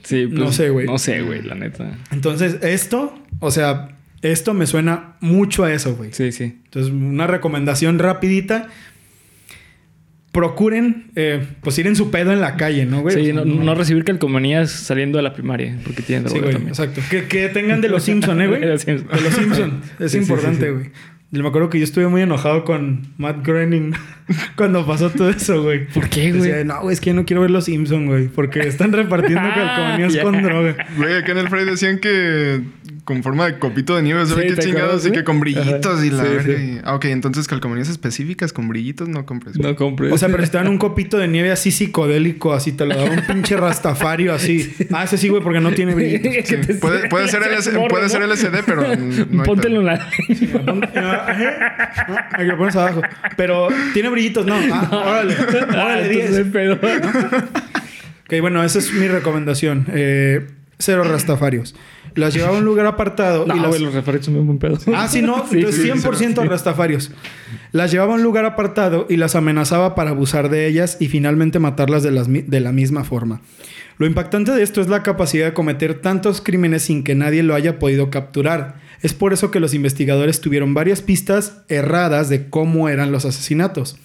[0.05, 0.87] Sí, pues, No sé, güey.
[0.87, 1.99] No sé, güey, la neta.
[2.11, 6.13] Entonces, esto, o sea, esto me suena mucho a eso, güey.
[6.13, 6.61] Sí, sí.
[6.65, 8.69] Entonces, una recomendación rapidita.
[10.33, 13.15] Procuren, eh, pues ir en su pedo en la calle, ¿no, güey?
[13.15, 16.45] O Sí, sea, no, no recibir calcomanías saliendo de la primaria, porque tienen Sí, droga
[16.45, 16.69] güey, también.
[16.71, 17.03] exacto.
[17.11, 18.61] Que, que tengan de los Simpson, ¿eh, güey?
[18.63, 19.83] De los Simpson.
[19.99, 20.91] Es Sí, sí, importante, sí, sí.
[21.41, 23.93] Me acuerdo que yo estuve muy enojado con Matt Groening
[24.57, 25.87] cuando pasó todo eso, güey.
[25.89, 26.43] ¿Por qué, güey?
[26.43, 28.29] Decía, no, güey, es que yo no quiero ver los Simpson, güey.
[28.29, 30.23] Porque están repartiendo Ah, calcomanías ya.
[30.23, 30.77] con droga.
[30.97, 32.63] Güey, acá en el Frey decían que
[33.05, 35.05] con forma de copito de nieve, ¿sabes Sí, qué ¿te chingados?
[35.07, 36.07] Y que con brillitos Ajá.
[36.07, 36.57] y la Sí, verga.
[36.59, 36.79] sí.
[36.85, 39.59] Ah, ok, entonces calcomanías específicas con brillitos no compres.
[39.59, 40.13] No compres.
[40.13, 42.95] O sea, pero si te dan un copito de nieve así psicodélico, así te lo
[42.97, 44.73] da un pinche rastafario así.
[44.93, 48.23] Ah, ese sí, güey, porque no tiene te- Puede, puede ser, LS Morro, puede ser
[48.23, 48.85] LSD, pero
[49.31, 50.09] no Póntelo en la.
[52.33, 53.03] Aquí lo pones abajo.
[53.37, 54.55] Pero tiene brillitos, no.
[54.73, 55.37] Ah, órale.
[55.71, 56.25] Ah, Órale, 10.
[56.27, 56.75] entonces, pedo.
[56.75, 59.87] Ok, bueno, esa es mi recomendación.
[59.93, 60.47] Eh,
[60.79, 61.75] cero rastafarios.
[62.15, 63.69] Las llevaba a un lugar apartado No, y las...
[63.69, 64.79] güey, los referentes son bien buen pedo.
[64.95, 65.47] Ah, sí, no.
[65.51, 66.49] Sí, Entonces, sí, 100% sí.
[66.49, 67.11] rastafarios.
[67.73, 71.59] Las llevaba a un lugar apartado y las amenazaba para abusar de ellas y finalmente
[71.59, 73.41] matarlas de, las de la misma forma.
[73.99, 77.55] Lo impactante de esto es la capacidad de cometer tantos crímenes sin que nadie lo
[77.55, 78.81] haya podido capturar.
[79.03, 83.97] Es por eso que los investigadores tuvieron varias pistas erradas de cómo eran los asesinatos.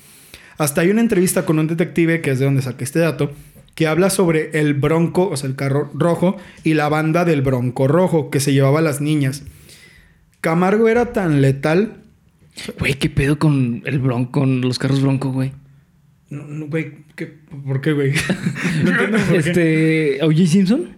[0.58, 3.32] Hasta hay una entrevista con un detective, que es de donde saqué este dato,
[3.78, 7.88] que habla sobre el bronco, o sea, el carro rojo, y la banda del bronco
[7.88, 9.44] rojo que se llevaba a las niñas.
[10.42, 11.98] Camargo era tan letal.
[12.80, 15.52] Güey, ¿qué pedo con el bronco, con los carros bronco, güey?
[16.32, 17.28] No, no, güey, ¿qué-
[17.68, 18.14] ¿por qué, güey?
[18.84, 19.50] no entiendo por qué.
[19.50, 20.20] Este.
[20.24, 20.48] ¿O.J.
[20.48, 20.90] Simpson?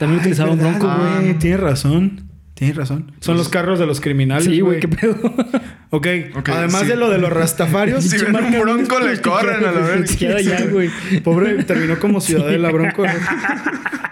[0.00, 1.10] También Ay, utilizaba un ¿verdad, bronco, Ah.
[1.12, 1.24] güey.
[1.28, 1.38] güey.
[1.38, 2.22] Tienes razón.
[2.54, 3.12] Tienes razón.
[3.20, 4.46] Son los carros de los criminales.
[4.46, 5.14] Sí, güey, qué pedo.
[5.90, 6.06] Ok.
[6.36, 6.86] Ok, Además sí.
[6.86, 8.04] de lo de los rastafarios.
[8.10, 10.04] Si ven un bronco, le corren a la verga.
[10.18, 10.88] Queda ya, güey.
[11.22, 13.04] Pobre, terminó como ciudadela bronco.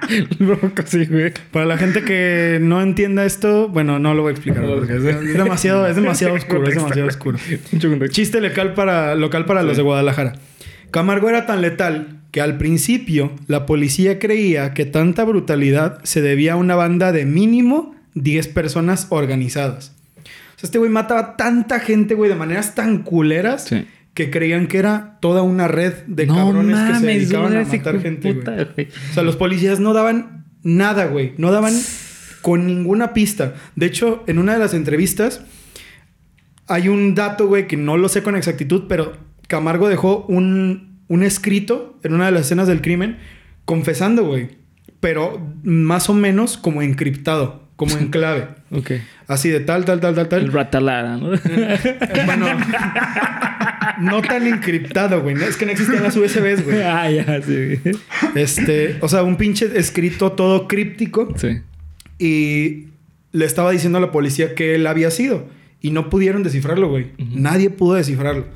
[0.08, 1.32] El bronco, sí, güey.
[1.52, 4.64] Para la gente que no entienda esto, bueno, no lo voy a explicar.
[4.66, 6.66] porque es, es demasiado, es demasiado oscuro.
[6.68, 7.38] Es demasiado oscuro.
[8.10, 10.34] Chiste local para, local para los de Guadalajara.
[10.90, 16.54] Camargo era tan letal que al principio la policía creía que tanta brutalidad se debía
[16.54, 19.94] a una banda de mínimo 10 personas organizadas.
[20.60, 23.86] Sea, este güey mataba a tanta gente, güey, de maneras tan culeras Sí.
[24.14, 28.00] que creían que era toda una red de no cabrones que se dedicaban a matar
[28.00, 28.66] gente, puta, güey.
[28.74, 28.88] güey.
[29.10, 31.34] O sea, los policías no daban nada, güey.
[31.38, 31.72] No daban
[32.42, 33.54] con ninguna pista.
[33.76, 35.42] De hecho, en una de las entrevistas
[36.66, 39.16] hay un dato, güey, que no lo sé con exactitud, pero
[39.46, 43.18] Camargo dejó un, un escrito en una de las escenas del crimen
[43.64, 44.58] confesando, güey.
[45.00, 48.48] Pero más o menos como encriptado, como en clave.
[48.70, 48.90] Ok.
[49.28, 50.42] Así de tal, tal, tal, tal, tal.
[50.42, 51.30] El ratalara, ¿no?
[52.26, 52.46] Bueno,
[54.00, 55.36] no tan encriptado, güey.
[55.42, 56.82] Es que no existían las USBs, güey.
[56.84, 57.78] ah, ya, sí.
[58.34, 61.32] Este, o sea, un pinche escrito todo críptico.
[61.36, 61.60] Sí.
[62.18, 62.88] Y
[63.32, 65.46] le estaba diciendo a la policía que él había sido.
[65.80, 67.12] Y no pudieron descifrarlo, güey.
[67.18, 68.46] Nadie pudo descifrarlo.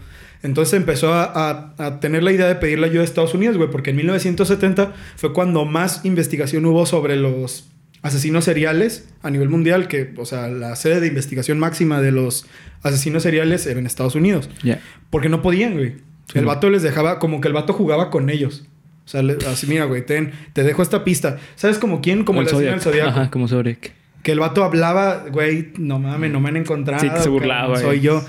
[0.43, 3.71] Entonces empezó a, a- a tener la idea de pedirle ayuda a Estados Unidos, güey.
[3.71, 7.69] Porque en 1970 fue cuando más investigación hubo sobre los
[8.03, 9.89] asesinos seriales a nivel mundial.
[9.89, 12.47] Que, o sea, la sede de investigación máxima de los
[12.83, 14.51] asesinos seriales era en Estados Unidos.
[14.63, 14.81] Ya.
[15.11, 15.95] Porque no podían, güey.
[16.33, 16.39] Sí.
[16.39, 18.65] El vato les dejaba, como que el vato jugaba con ellos.
[19.05, 21.39] O sea, le- así, mira, güey, ten, te dejo esta pista.
[21.57, 22.25] ¿Sabes como quién?
[22.25, 22.81] Como el el Zodiac.
[22.81, 23.09] Zodiaco.
[23.11, 23.93] Ajá, como Zodiac.
[24.23, 27.01] Que el vato hablaba, güey, no mames, no me han encontrado.
[27.03, 28.01] Sí, que se burlaba, cabrón, Soy eh.
[28.01, 28.25] yo.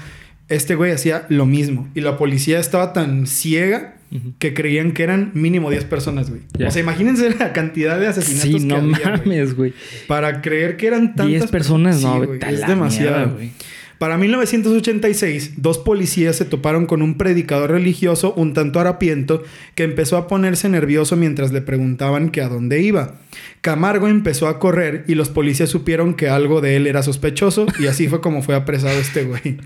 [0.49, 1.87] Este güey hacía lo mismo.
[1.93, 3.95] Y la policía estaba tan ciega
[4.39, 6.41] Que creían que eran mínimo 10 personas, güey.
[6.65, 9.73] O sea, imagínense la cantidad de asesinatos Sí, que no había, mames, güey.
[10.07, 13.33] Para creer que eran tantas 10 personas, Sí, no, güey, es demasiado.
[13.35, 13.51] güey.
[13.99, 19.43] Para 1986, dos policías se toparon con un predicador religioso un tanto harapiento
[19.75, 23.15] que empezó a ponerse nervioso mientras le preguntaban que a dónde iba.
[23.61, 27.87] Camargo empezó a correr y los policías supieron que algo de él era sospechoso y
[27.87, 29.57] así fue como fue apresado este güey.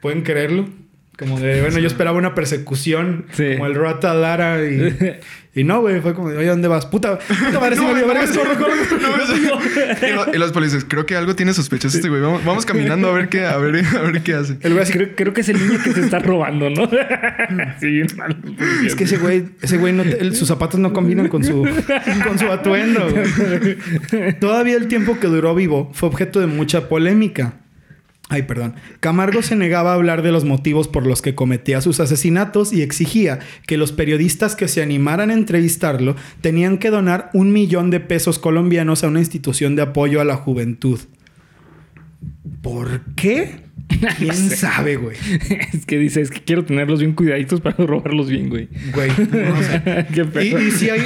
[0.00, 0.68] ¿Pueden creerlo?
[1.18, 3.54] Como de, bueno, yo esperaba una persecución Sí.
[3.54, 4.94] como el Rata Lara y,
[5.52, 6.86] y no, güey, fue como de, oye, ¿dónde vas?
[6.86, 10.08] Puta, puta madre, me olvidó, vergas, corre, corre.
[10.08, 12.20] y, lo- y los policías, creo que algo tiene sospechoso este güey.
[12.22, 14.58] Vamos, vamos caminando a ver qué, a ver, a ver qué hace.
[14.60, 16.88] El güey así, Creo, creo que es el niño que se está robando, ¿no?
[17.80, 18.36] sí, mal.
[18.86, 21.68] Es que ese güey, ese güey, no te- sus zapatos no combinan con su,
[22.24, 23.04] con su atuendo.
[24.40, 27.54] Todavía el tiempo que duró vivo fue objeto de mucha polémica.
[28.30, 28.74] Ay, perdón.
[29.00, 32.82] Camargo se negaba a hablar de los motivos por los que cometía sus asesinatos y
[32.82, 38.00] exigía que los periodistas que se animaran a entrevistarlo tenían que donar un millón de
[38.00, 41.00] pesos colombianos a una institución de apoyo a la juventud.
[42.62, 43.66] ¿Por qué?
[44.18, 45.16] ¿Quién sabe, güey?
[45.72, 48.68] es que dice, es que quiero tenerlos bien cuidaditos para robarlos bien, güey.
[48.92, 50.60] Güey, no, o sea, Qué pedo.
[50.60, 51.00] y sí hay,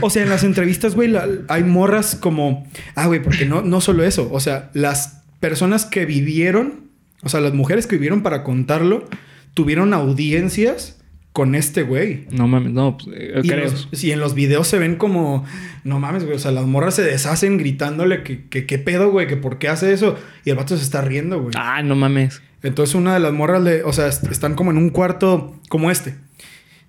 [0.00, 3.80] o sea, en las entrevistas, güey, la- hay morras como, ah, güey, porque no, no
[3.80, 6.86] solo eso, o sea, las personas que vivieron,
[7.22, 9.08] o sea, las mujeres que vivieron para contarlo,
[9.54, 10.98] tuvieron audiencias
[11.32, 12.26] con este güey.
[12.30, 13.64] No mames, no, pues, eh, Y en, creo.
[13.70, 15.44] los, sí, en los videos se ven como,
[15.84, 19.26] no mames, güey, o sea, las morras se deshacen gritándole que, que qué pedo, güey,
[19.26, 20.16] que por qué hace eso.
[20.44, 21.54] Y el vato se está riendo, güey.
[21.58, 22.40] Ah, no mames.
[22.62, 25.90] Entonces una de las morras le, o sea, est- están como en un cuarto como
[25.90, 26.14] este.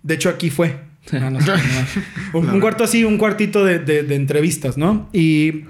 [0.04, 0.76] De hecho, aquí fue.
[1.12, 2.40] No, no sé, no.
[2.40, 5.10] Un, un cuarto así, un cuartito de, de- de entrevistas, ¿no?
[5.14, 5.64] Y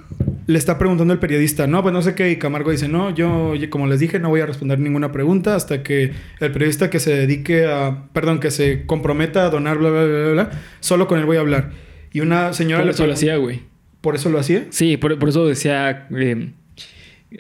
[0.47, 2.31] le está preguntando el periodista, no, pues no sé qué.
[2.31, 5.83] Y Camargo dice, no, yo, como les dije, no voy a responder ninguna pregunta hasta
[5.83, 10.03] que el periodista que se dedique a, perdón, que se comprometa a donar, bla, bla,
[10.05, 11.71] bla, bla, bla, solo con él voy a hablar.
[12.13, 13.60] Y una señora Por le eso lo pregun- hacía, güey.
[14.01, 14.65] ¿Por eso lo hacía?
[14.69, 16.07] Sí, por, por eso decía.
[16.12, 16.51] eh,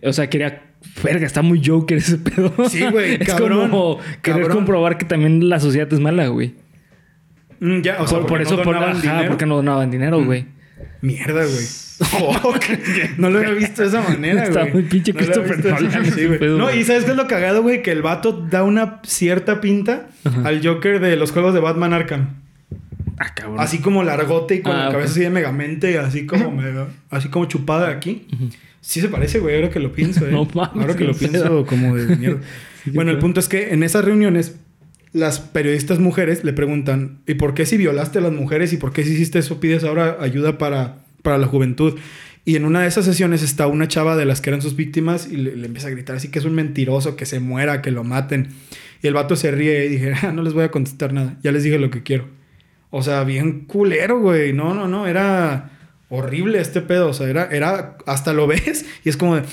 [0.03, 0.63] o sea, quería.
[1.03, 2.53] Verga, está muy Joker ese pedo.
[2.69, 4.57] Sí, güey, es cabrón, como querer cabrón.
[4.57, 6.55] comprobar que también la sociedad es mala, güey.
[7.59, 9.23] Mm, ya, o sea, por, por eso no por, donaban ajá.
[9.23, 9.27] Mm.
[9.27, 10.45] porque no donaban dinero, güey.
[11.01, 11.65] Mierda, güey.
[13.17, 14.47] no lo había visto de esa manera, güey.
[14.49, 16.39] Está muy pinche No Christopher Nolan Sí, güey.
[16.57, 17.81] No, y ¿sabes qué es lo cagado, güey?
[17.81, 20.07] Que el vato da una cierta pinta
[20.43, 22.41] al Joker de los juegos de Batman Arkham.
[23.19, 23.59] Ah, cabrón.
[23.59, 27.29] Así como largote y con Ah, la cabeza así de megamente, así como mega- así
[27.29, 28.27] como chupada aquí.
[28.79, 30.31] Sí se parece, güey, ahora que lo pienso, ¿eh?
[30.31, 32.39] No mames, ahora que lo pienso como de mierda.
[32.83, 34.55] Sí, bueno, el punto es que en esas reuniones
[35.11, 38.93] las periodistas mujeres le preguntan, ¿y por qué si violaste a las mujeres y por
[38.93, 41.99] qué si hiciste eso pides ahora ayuda para, para la juventud?
[42.45, 45.27] Y en una de esas sesiones está una chava de las que eran sus víctimas
[45.29, 47.91] y le, le empieza a gritar así que es un mentiroso, que se muera, que
[47.91, 48.47] lo maten.
[49.03, 51.51] Y el vato se ríe y dije, "Ah, no les voy a contestar nada, ya
[51.51, 52.29] les dije lo que quiero.
[52.89, 54.53] O sea, bien culero, güey.
[54.53, 55.71] No, no, no, era
[56.07, 57.09] horrible este pedo.
[57.09, 59.43] O sea, era, era, hasta lo ves y es como de,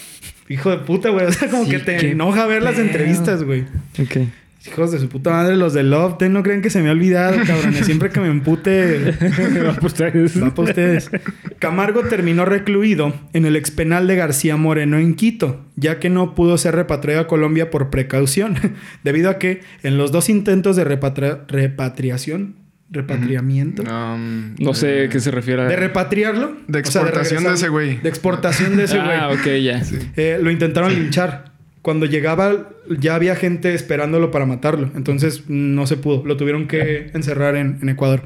[0.48, 1.26] hijo de puta, güey.
[1.26, 3.62] O sea, como Sí, que te enoja ver las entrevistas, güey.
[4.00, 4.28] Ok.
[4.66, 6.92] Hijos de su puta madre, los de Love, ¿te no creen que se me ha
[6.92, 7.84] olvidado, cabrones?
[7.84, 9.12] Siempre que me empute,
[9.66, 10.42] Va por ustedes.
[10.42, 11.10] va para ustedes.
[11.58, 16.56] Camargo terminó recluido en el expenal de García Moreno en Quito, ya que no pudo
[16.56, 18.56] ser repatriado a Colombia por precaución,
[19.04, 22.56] debido a que en los dos intentos de repatria- repatriación,
[22.90, 25.64] repatriamiento, Um, No sé eh, a qué se refiere.
[25.64, 27.96] de repatriarlo, De o sea, exportación de ese güey.
[28.00, 29.82] de exportación de ese güey, Ah, ok, ya.
[30.16, 31.53] eh, lo intentaron linchar.
[31.84, 34.90] Cuando llegaba, ya había gente esperándolo para matarlo.
[34.96, 36.24] Entonces no se pudo.
[36.24, 38.22] Lo tuvieron que encerrar en, Ecuador.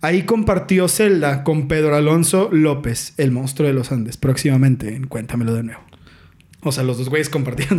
[0.00, 5.52] Ahí compartió celda con Pedro Alonso López, el monstruo de los Andes, próximamente en Cuéntamelo
[5.52, 5.82] de nuevo.
[6.64, 7.30] O sea, los dos güeyes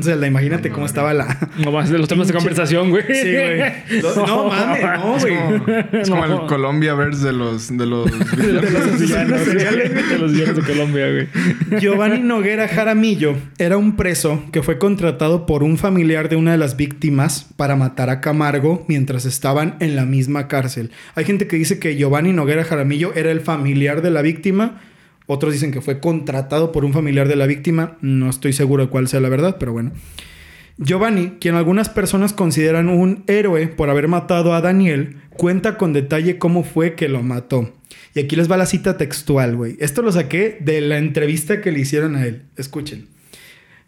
[0.04, 0.28] celda.
[0.28, 1.50] Imagínate cómo estaba la...
[1.58, 3.04] No más de los temas de conversación, güey.
[3.08, 3.60] Sí, güey.
[4.02, 5.36] No, no mames, no, Es güey.
[5.38, 6.42] como, es como No.
[6.44, 7.76] el Colombia verse de los...
[7.76, 8.06] De los,
[8.38, 9.46] De los villanos.
[9.46, 11.80] De los villanos de Colombia, güey.
[11.82, 16.58] Giovanni Noguera Jaramillo era un preso que fue contratado por un familiar de una de
[16.58, 20.92] las víctimas para matar a Camargo mientras estaban en la misma cárcel.
[21.16, 24.82] Hay gente que dice que Giovanni Noguera Jaramillo era el familiar de la víctima.
[25.28, 27.98] Otros dicen que fue contratado por un familiar de la víctima.
[28.02, 29.92] No estoy seguro de cuál sea la verdad, pero bueno.
[30.78, 36.38] Giovanni, quien algunas personas consideran un héroe por haber matado a Daniel, cuenta con detalle
[36.38, 37.74] cómo fue que lo mató.
[38.14, 39.78] Y aquí les va la cita textual, güey.
[39.80, 42.44] Esto lo saqué de la entrevista que le hicieron a él.
[42.58, 43.08] Escuchen.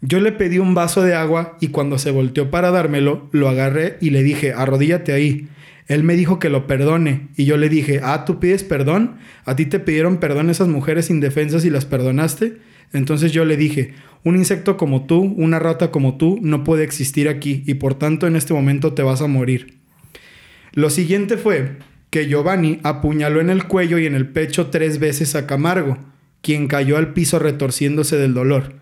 [0.00, 3.96] Yo le pedí un vaso de agua y cuando se volteó para dármelo, lo agarré
[4.00, 5.48] y le dije, arrodíllate ahí.
[5.88, 9.16] Él me dijo que lo perdone y yo le dije, ah, ¿tú pides perdón?
[9.44, 12.58] ¿A ti te pidieron perdón esas mujeres indefensas y las perdonaste?
[12.92, 17.28] Entonces yo le dije, un insecto como tú, una rata como tú, no puede existir
[17.28, 19.78] aquí y por tanto en este momento te vas a morir.
[20.72, 21.76] Lo siguiente fue
[22.10, 25.98] que Giovanni apuñaló en el cuello y en el pecho tres veces a Camargo,
[26.42, 28.74] quien cayó al piso retorciéndose del dolor.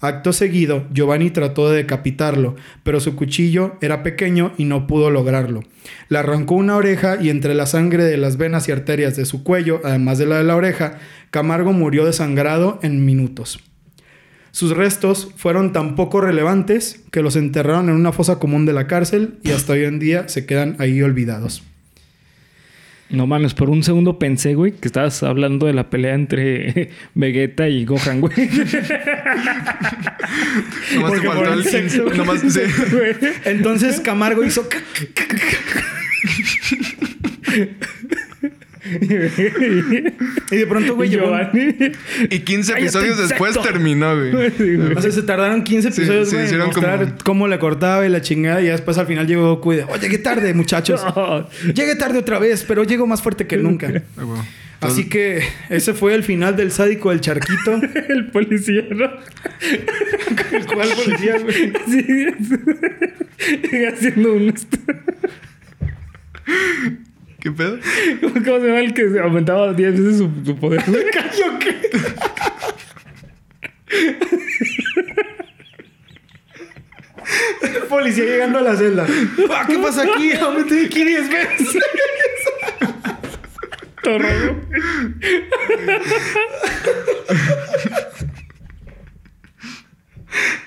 [0.00, 5.62] Acto seguido, Giovanni trató de decapitarlo, pero su cuchillo era pequeño y no pudo lograrlo.
[6.08, 9.42] Le arrancó una oreja y entre la sangre de las venas y arterias de su
[9.42, 10.98] cuello, además de la de la oreja,
[11.30, 13.60] Camargo murió desangrado en minutos.
[14.50, 18.86] Sus restos fueron tan poco relevantes que los enterraron en una fosa común de la
[18.86, 21.64] cárcel y hasta hoy en día se quedan ahí olvidados.
[23.14, 27.68] No mames, por un segundo pensé, güey, que estabas hablando de la pelea entre Vegeta
[27.68, 28.34] y Gohan, güey.
[30.94, 31.64] Nomás Porque te por faltó el el...
[31.64, 32.04] sexo.
[32.14, 32.60] Nomás, sí.
[33.44, 34.66] Entonces Camargo hizo...
[39.00, 41.32] y de pronto, güey, Y llegó...
[42.30, 44.50] Y 15 ¡Cállate, episodios después terminó, güey.
[44.56, 44.92] Sí, güey.
[44.94, 48.06] O sea, se tardaron 15 Sí, episodios, sí, güey, en mostrar como- cómo le cortaba
[48.06, 48.60] y la chingada.
[48.60, 51.00] Y después al final llegó Goku y de, oh, llegué tarde, muchachos.
[51.16, 51.48] No.
[51.74, 53.90] Llegué tarde otra vez, pero llego más fuerte que nunca.
[54.80, 54.88] Ah.
[54.88, 57.80] Así que ese fue el final del sádico del charquito.
[58.08, 59.08] El policía, ¿no?
[60.74, 61.72] ¿Cuál policía, güey?
[61.88, 62.26] Sí.
[63.86, 64.52] Haciendo un...
[67.44, 67.78] ¿Qué pedo?
[68.22, 70.82] ¿Cómo cómo se llama el que se aumentaba 10 veces su, su poder?
[70.86, 71.04] güey?
[71.38, 71.90] ¿Yo qué?
[77.60, 79.06] El policía llegando a la celda.
[79.50, 80.32] Ah, ¿Qué pasa aquí?
[80.32, 81.78] Aumenté aquí 10 veces.
[84.02, 84.60] Todo raro.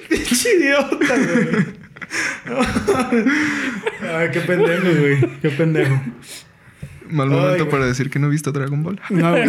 [0.10, 1.78] Pinche idiota, güey.
[4.13, 5.40] Ay, qué pendejo, güey.
[5.42, 6.00] Qué pendejo.
[7.10, 9.00] Mal momento para decir que no he visto Dragon Ball.
[9.10, 9.46] No, güey.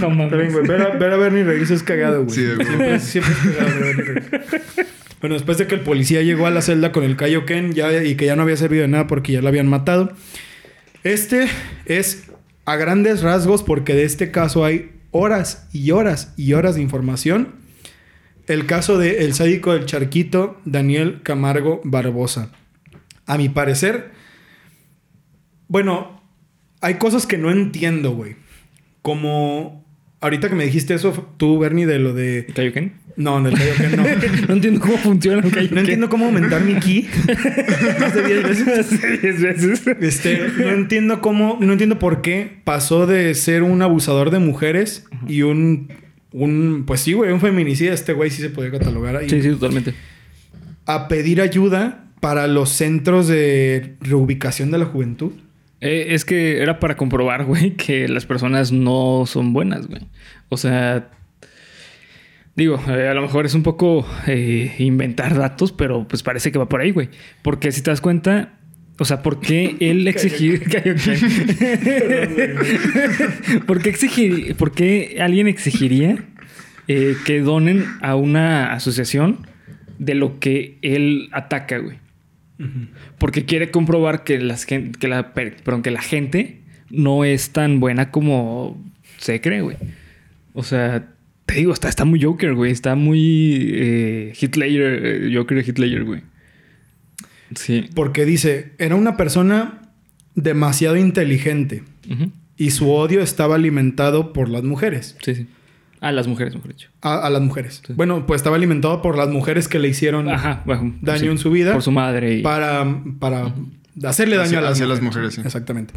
[0.00, 0.52] No mames.
[0.52, 0.66] güey.
[0.66, 2.34] Ver a, ver a Bernie reírse es cagado, güey.
[2.34, 2.66] Sí, güey.
[2.66, 4.96] siempre, siempre es cagado ver a Bernie reírse.
[5.20, 8.16] Bueno, después de que el policía llegó a la celda con el Kaioken ya, y
[8.16, 10.12] que ya no había servido de nada porque ya lo habían matado.
[11.04, 11.48] Este
[11.86, 12.30] es
[12.64, 17.54] a grandes rasgos porque de este caso hay horas y horas y horas de información.
[18.46, 22.50] El caso de el sádico del charquito Daniel Camargo Barbosa.
[23.24, 24.12] A mi parecer,
[25.66, 26.15] bueno,
[26.80, 28.36] hay cosas que no entiendo, güey.
[29.02, 29.84] Como
[30.20, 32.46] ahorita que me dijiste eso, tú, Bernie, de lo de.
[32.54, 32.94] ¿Kaioken?
[33.16, 34.02] No, del Kaioken no.
[34.48, 35.74] No entiendo cómo funciona el Kaioken.
[35.74, 37.08] No entiendo cómo aumentar mi ki
[38.00, 38.86] más de 10 veces.
[38.86, 39.86] Sí, 10 veces.
[40.00, 45.06] Este, no entiendo cómo, no entiendo por qué pasó de ser un abusador de mujeres
[45.26, 45.88] y un,
[46.32, 47.94] un, pues sí, güey, un feminicida.
[47.94, 49.30] Este güey sí se podía catalogar ahí.
[49.30, 49.94] Sí, sí, totalmente.
[50.84, 55.32] A pedir ayuda para los centros de reubicación de la juventud.
[55.80, 60.02] Eh, es que era para comprobar, güey, que las personas no son buenas, güey.
[60.48, 61.10] O sea,
[62.56, 66.58] digo, eh, a lo mejor es un poco eh, inventar datos, pero pues parece que
[66.58, 67.10] va por ahí, güey.
[67.42, 68.54] Porque si te das cuenta,
[68.98, 70.60] o sea, ¿por qué él exigir...
[73.66, 74.56] ¿Por qué exigir...
[74.56, 76.24] ¿Por qué alguien exigiría
[76.88, 79.46] eh, que donen a una asociación
[79.98, 81.98] de lo que él ataca, güey?
[83.18, 87.80] Porque quiere comprobar que, las que, la, per- perdón, que la gente no es tan
[87.80, 88.82] buena como
[89.18, 89.76] se cree, güey.
[90.54, 91.08] O sea,
[91.44, 92.72] te digo, está, está muy Joker, güey.
[92.72, 96.22] Está muy eh, Hitler, eh, Joker Hitler, güey.
[97.54, 97.88] Sí.
[97.94, 99.82] Porque dice, era una persona
[100.34, 101.82] demasiado inteligente
[102.56, 105.16] y su odio estaba alimentado por las mujeres.
[105.22, 105.46] Sí, sí.
[106.00, 106.90] A las mujeres, mejor dicho.
[107.00, 107.82] a, a las mujeres.
[107.94, 110.94] Bueno, pues estaba alimentado por las mujeres que le hicieron Ajá, bueno.
[111.00, 111.72] daño sí, en su vida.
[111.72, 112.42] Por su madre y...
[112.42, 112.86] para,
[113.18, 113.52] para
[114.04, 114.88] hacerle daño Hacia- a las hacia mujeres.
[114.88, 115.40] las mujeres, sí.
[115.44, 115.94] Exactamente.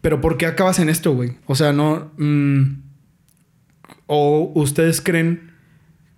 [0.00, 1.32] Pero ¿por qué acabas en esto, güey?
[1.46, 2.10] O sea, no...
[2.18, 2.62] mm,
[4.06, 5.50] ¿O ustedes creen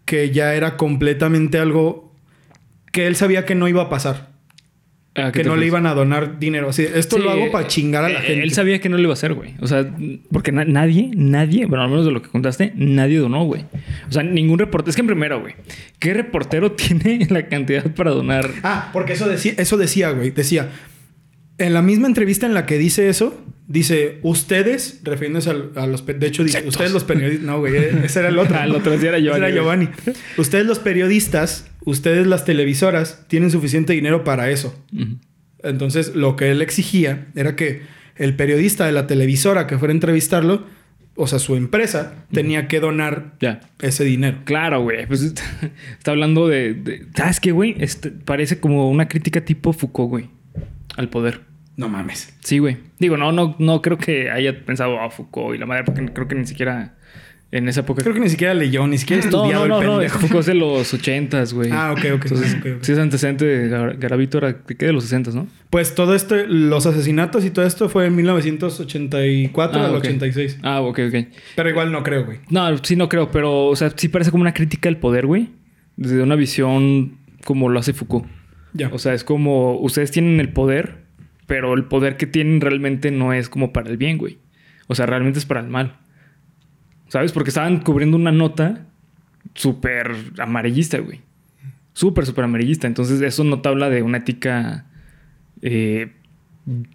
[0.05, 2.15] que ya era completamente algo
[2.93, 4.30] que él sabía que no iba a pasar?
[5.17, 6.69] ¿A qué Que no le iban a donar dinero.
[6.69, 8.43] Así, esto Sí, lo hago para chingar a la eh, gente.
[8.45, 9.55] Él sabía que no lo iba a hacer, güey.
[9.61, 9.85] O sea,
[10.31, 13.65] porque na- nadie, nadie, bueno, al menos de lo que contaste, nadie donó, güey.
[14.09, 14.91] O sea, ningún reportero.
[14.91, 15.55] Es que en primero, güey,
[15.99, 18.49] ¿qué reportero tiene la cantidad para donar?
[18.63, 20.31] Ah, porque eso decía, eso decía, güey.
[20.31, 20.71] Decía,
[21.59, 23.37] en la misma entrevista en la que dice eso,
[23.71, 26.05] dice, ustedes, refiriéndose al- a, los...
[26.05, 27.47] De hecho, dice, ustedes los periodistas...
[27.47, 28.61] No, güey, ese era el otro.
[28.61, 29.55] El otro, ese era Giovanni, era.
[29.55, 29.89] Giovanni.
[30.37, 34.75] Ustedes los periodistas, ustedes las televisoras, tienen suficiente dinero para eso.
[35.63, 37.83] Entonces, lo que él exigía era que
[38.17, 40.67] el periodista de la televisora que fuera a entrevistarlo,
[41.15, 43.61] o sea, su empresa, tenía que donar Ya.
[43.81, 44.39] ese dinero.
[44.45, 45.07] Claro, güey.
[45.07, 45.23] Pues
[45.99, 46.75] está hablando de.
[46.75, 47.77] de- ¿Sabes qué, güey?
[47.79, 50.31] Este, parece como una crítica tipo Foucault, güey.
[50.97, 51.43] Al poder.
[51.81, 52.37] No mames.
[52.45, 52.77] Sí, güey.
[52.99, 56.29] Digo, no, no, no creo que haya pensado a Foucault y la madre, porque creo
[56.29, 56.95] que ni siquiera
[57.53, 58.03] en esa época.
[58.03, 59.79] Creo que ni siquiera leyó, ni siquiera no, no, el no.
[59.81, 60.19] pendejo.
[60.21, 61.71] Foucault es de los ochentas, güey.
[61.73, 62.23] Ah, ok, ok.
[62.27, 62.83] Entonces, ok, ok.
[62.83, 65.49] sí es antecedente de Gar- Garavito, era de qué de los sesentas, ¿no?
[65.71, 70.01] Pues todo esto, los asesinatos y todo esto fue en 1984 Ah, al ok.
[70.01, 70.59] 86.
[70.63, 71.27] Ah, ok, ok.
[71.57, 72.39] Pero igual no creo, güey.
[72.51, 75.49] No, sí no creo, pero, o sea, sí parece como una crítica al poder, güey.
[75.97, 78.27] Desde una visión como lo hace Foucault.
[78.73, 78.89] Ya.
[78.93, 80.99] O sea, es como ustedes tienen el poder,
[81.51, 84.39] pero el poder que tienen realmente no es como para el bien, güey.
[84.87, 85.97] O sea, realmente es para el mal.
[87.09, 87.33] ¿Sabes?
[87.33, 88.87] Porque estaban cubriendo una nota
[89.55, 91.23] súper amarillista, güey.
[91.93, 92.87] Súper, súper amarillista.
[92.87, 94.87] Entonces, eso no te habla de una ética
[95.61, 96.13] eh,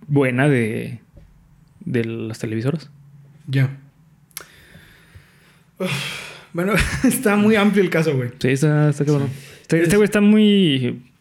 [0.08, 1.02] buena de,
[1.82, 2.90] de las televisoras.
[3.48, 3.78] Ya.
[6.54, 8.30] Bueno, está muy amplio el caso, güey.
[8.40, 9.28] Sí, está, está cabrón.
[9.64, 11.12] Este este güey está muy.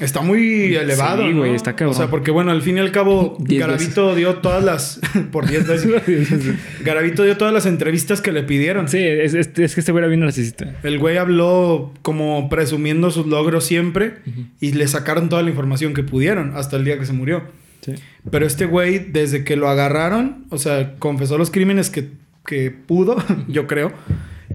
[0.00, 1.56] Está muy elevado, Sí, güey, ¿no?
[1.56, 1.94] está cabrón.
[1.94, 5.00] O sea, porque bueno, al fin y al cabo, Garavito dio todas las...
[5.32, 6.54] por 10 veces.
[6.84, 8.88] Garavito dio todas las entrevistas que le pidieron.
[8.88, 10.74] Sí, es, es- es que este güey era bien narcisista.
[10.82, 14.14] El güey habló como presumiendo sus logros siempre
[14.60, 17.42] y le sacaron toda la información que pudieron hasta el día que se murió.
[17.82, 17.92] Sí.
[18.30, 22.08] Pero este güey, desde que lo agarraron, o sea, confesó los crímenes que,
[22.46, 23.16] que pudo,
[23.48, 23.92] yo creo,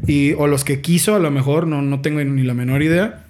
[0.07, 3.24] y, o los que quiso, a lo mejor, no, no tengo ni la menor idea.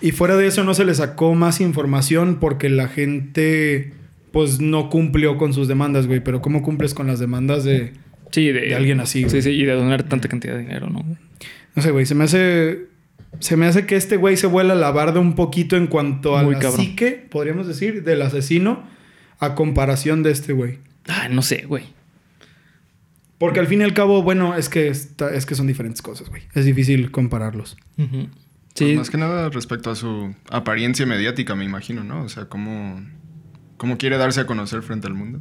[0.00, 3.92] Y fuera de eso no se le sacó más información porque la gente,
[4.32, 6.20] pues, no cumplió con sus demandas, güey.
[6.20, 7.92] Pero ¿cómo cumples con las demandas de...
[8.30, 9.30] Sí, de, De alguien así, güey.
[9.30, 11.04] Sí, sí, y de donar tanta cantidad de dinero, ¿no?
[11.74, 12.86] No sé, güey, se me hace...
[13.40, 16.42] Se me hace que este güey se vuela la barda un poquito en cuanto a
[16.42, 16.80] Muy la cabrón.
[16.80, 18.84] psique, podríamos decir, del asesino
[19.38, 20.78] a comparación de este güey.
[21.06, 21.84] Ah, no sé, güey.
[23.36, 26.28] Porque al fin y al cabo, bueno, es que, está- es que son diferentes cosas,
[26.30, 26.42] güey.
[26.54, 27.76] Es difícil compararlos.
[27.96, 28.08] Pues
[28.78, 28.94] Sí.
[28.96, 32.22] más que nada respecto a su apariencia mediática, me imagino, ¿no?
[32.24, 33.00] O sea, cómo,
[33.76, 35.40] cómo quiere darse a conocer frente al mundo.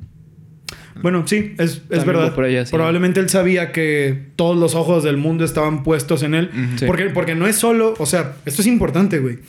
[1.01, 2.29] Bueno, sí, es, es verdad.
[2.31, 2.71] va por allá, sí.
[2.73, 6.49] Probablemente él sabía que todos los ojos del mundo estaban puestos en él.
[6.87, 9.39] Porque, porque no es solo, o sea, esto es importante, güey.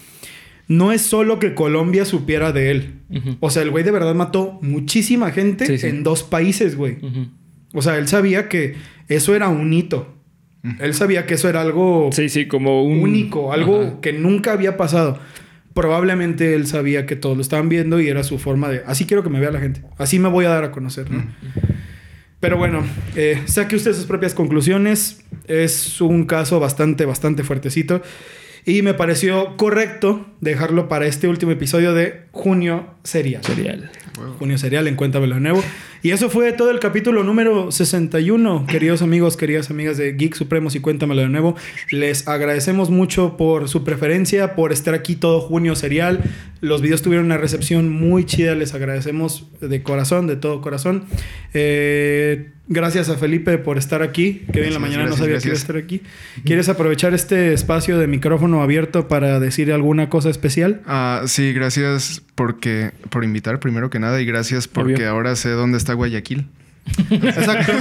[0.68, 3.00] No es solo que Colombia supiera de él.
[3.40, 5.86] O sea, el güey de verdad mató muchísima gente Sí, sí.
[5.86, 6.98] en dos países, güey.
[7.72, 8.76] O sea, él sabía que
[9.08, 10.14] eso era un hito.
[10.80, 13.00] Él sabía que eso era algo Sí, sí, como un...
[13.00, 14.00] único, algo Ajá.
[14.00, 15.18] que nunca había pasado.
[15.72, 19.22] Probablemente él sabía que todos lo estaban viendo y era su forma de, así quiero
[19.22, 21.24] que me vea la gente, así me voy a dar a conocer, ¿no?
[22.40, 22.84] Pero bueno,
[23.16, 25.24] eh, saque usted sus propias conclusiones.
[25.46, 28.00] Es un caso bastante, bastante fuertecito.
[28.64, 33.42] Y me pareció correcto dejarlo para este último episodio de Junio Serial.
[33.42, 33.90] Serial.
[34.38, 35.64] Junio Serial en Cuéntamelo de nuevo.
[36.00, 40.76] Y eso fue todo el capítulo número 61, queridos amigos, queridas amigas de Geek Supremos
[40.76, 41.56] y Cuéntamelo de nuevo.
[41.90, 46.22] Les agradecemos mucho por su preferencia, por estar aquí todo Junio Serial.
[46.60, 51.04] Los videos tuvieron una recepción muy chida, les agradecemos de corazón, de todo corazón.
[51.52, 55.38] Eh, gracias a Felipe por estar aquí, que bien en la Gracias, mañana no sabía
[55.38, 56.02] que iba a estar aquí.
[56.44, 60.82] ¿Quieres aprovechar este espacio de micrófono abierto para decir alguna cosa especial?
[60.86, 65.10] Ah, sí, gracias porque, por invitar primero que nada y gracias porque Obvio.
[65.10, 66.46] ahora sé dónde está Guayaquil.
[67.10, 67.72] Exacto.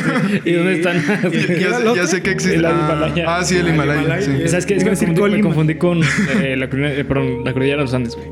[0.43, 0.97] ¿Y dónde están?
[1.01, 1.30] Ya,
[1.78, 1.95] sé- loco?
[1.95, 2.58] ya sé que existe.
[2.58, 3.26] El ah, Himalaya.
[3.38, 4.01] ah, sí, el el Himalaya.
[4.01, 4.26] Himalaya.
[4.26, 4.47] sí.
[4.49, 4.76] ¿Sabes qué?
[4.76, 6.01] Es que me confundí, me confundí con
[6.43, 8.28] eh, la, cordillera- eh, perdón, la cordillera de los Andes, güey.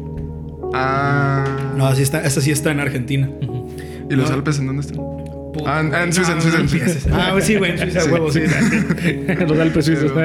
[0.74, 1.46] Ah.
[1.78, 3.30] No, así está, esa sí está en Argentina.
[4.10, 4.36] ¿Y los No.
[4.36, 5.00] Alpes en dónde están?
[5.66, 7.10] Ah, en- Suiza, en Suiza, en Suiza.
[7.14, 8.42] Ah, pues sí, güey, en Suiza, Sí, huevo, sí.
[9.48, 10.12] los Alpes suizos.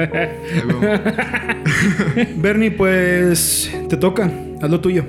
[2.35, 4.29] Bernie, pues te toca,
[4.61, 5.05] haz lo tuyo.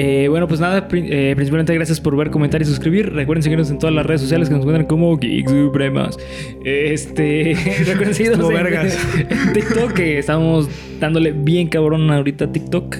[0.00, 3.12] Eh, bueno, pues nada, eh, principalmente gracias por ver, comentar y suscribir.
[3.12, 6.16] Recuerden seguirnos en todas las redes sociales que nos encuentran como Geeks Supremas.
[6.64, 8.48] Este, recuerden seguirnos
[9.28, 10.68] en, TikTok, que estamos
[11.00, 12.96] dándole bien cabrón ahorita a TikTok.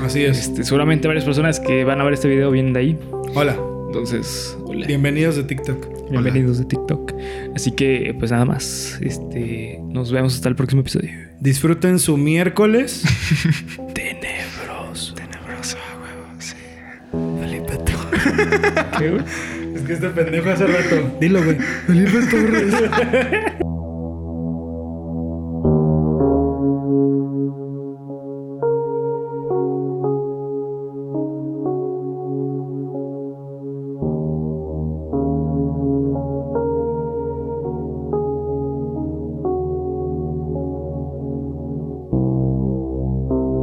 [0.00, 0.38] Así es.
[0.38, 2.98] Este, seguramente varias personas que van a ver este video vienen de ahí.
[3.34, 3.56] Hola.
[3.88, 4.86] Entonces, hola.
[4.86, 6.10] Bienvenidos de TikTok.
[6.10, 7.12] Bienvenidos de TikTok.
[7.56, 9.00] Así que, pues nada más.
[9.00, 11.10] Este, nos vemos hasta el próximo episodio.
[11.40, 13.02] Disfruten su miércoles.
[18.98, 19.24] ¿Qué, güey?
[19.74, 21.16] es que este pendejo hace rato.
[21.20, 21.58] Dilo, güey.
[21.86, 22.74] Felipe Torres.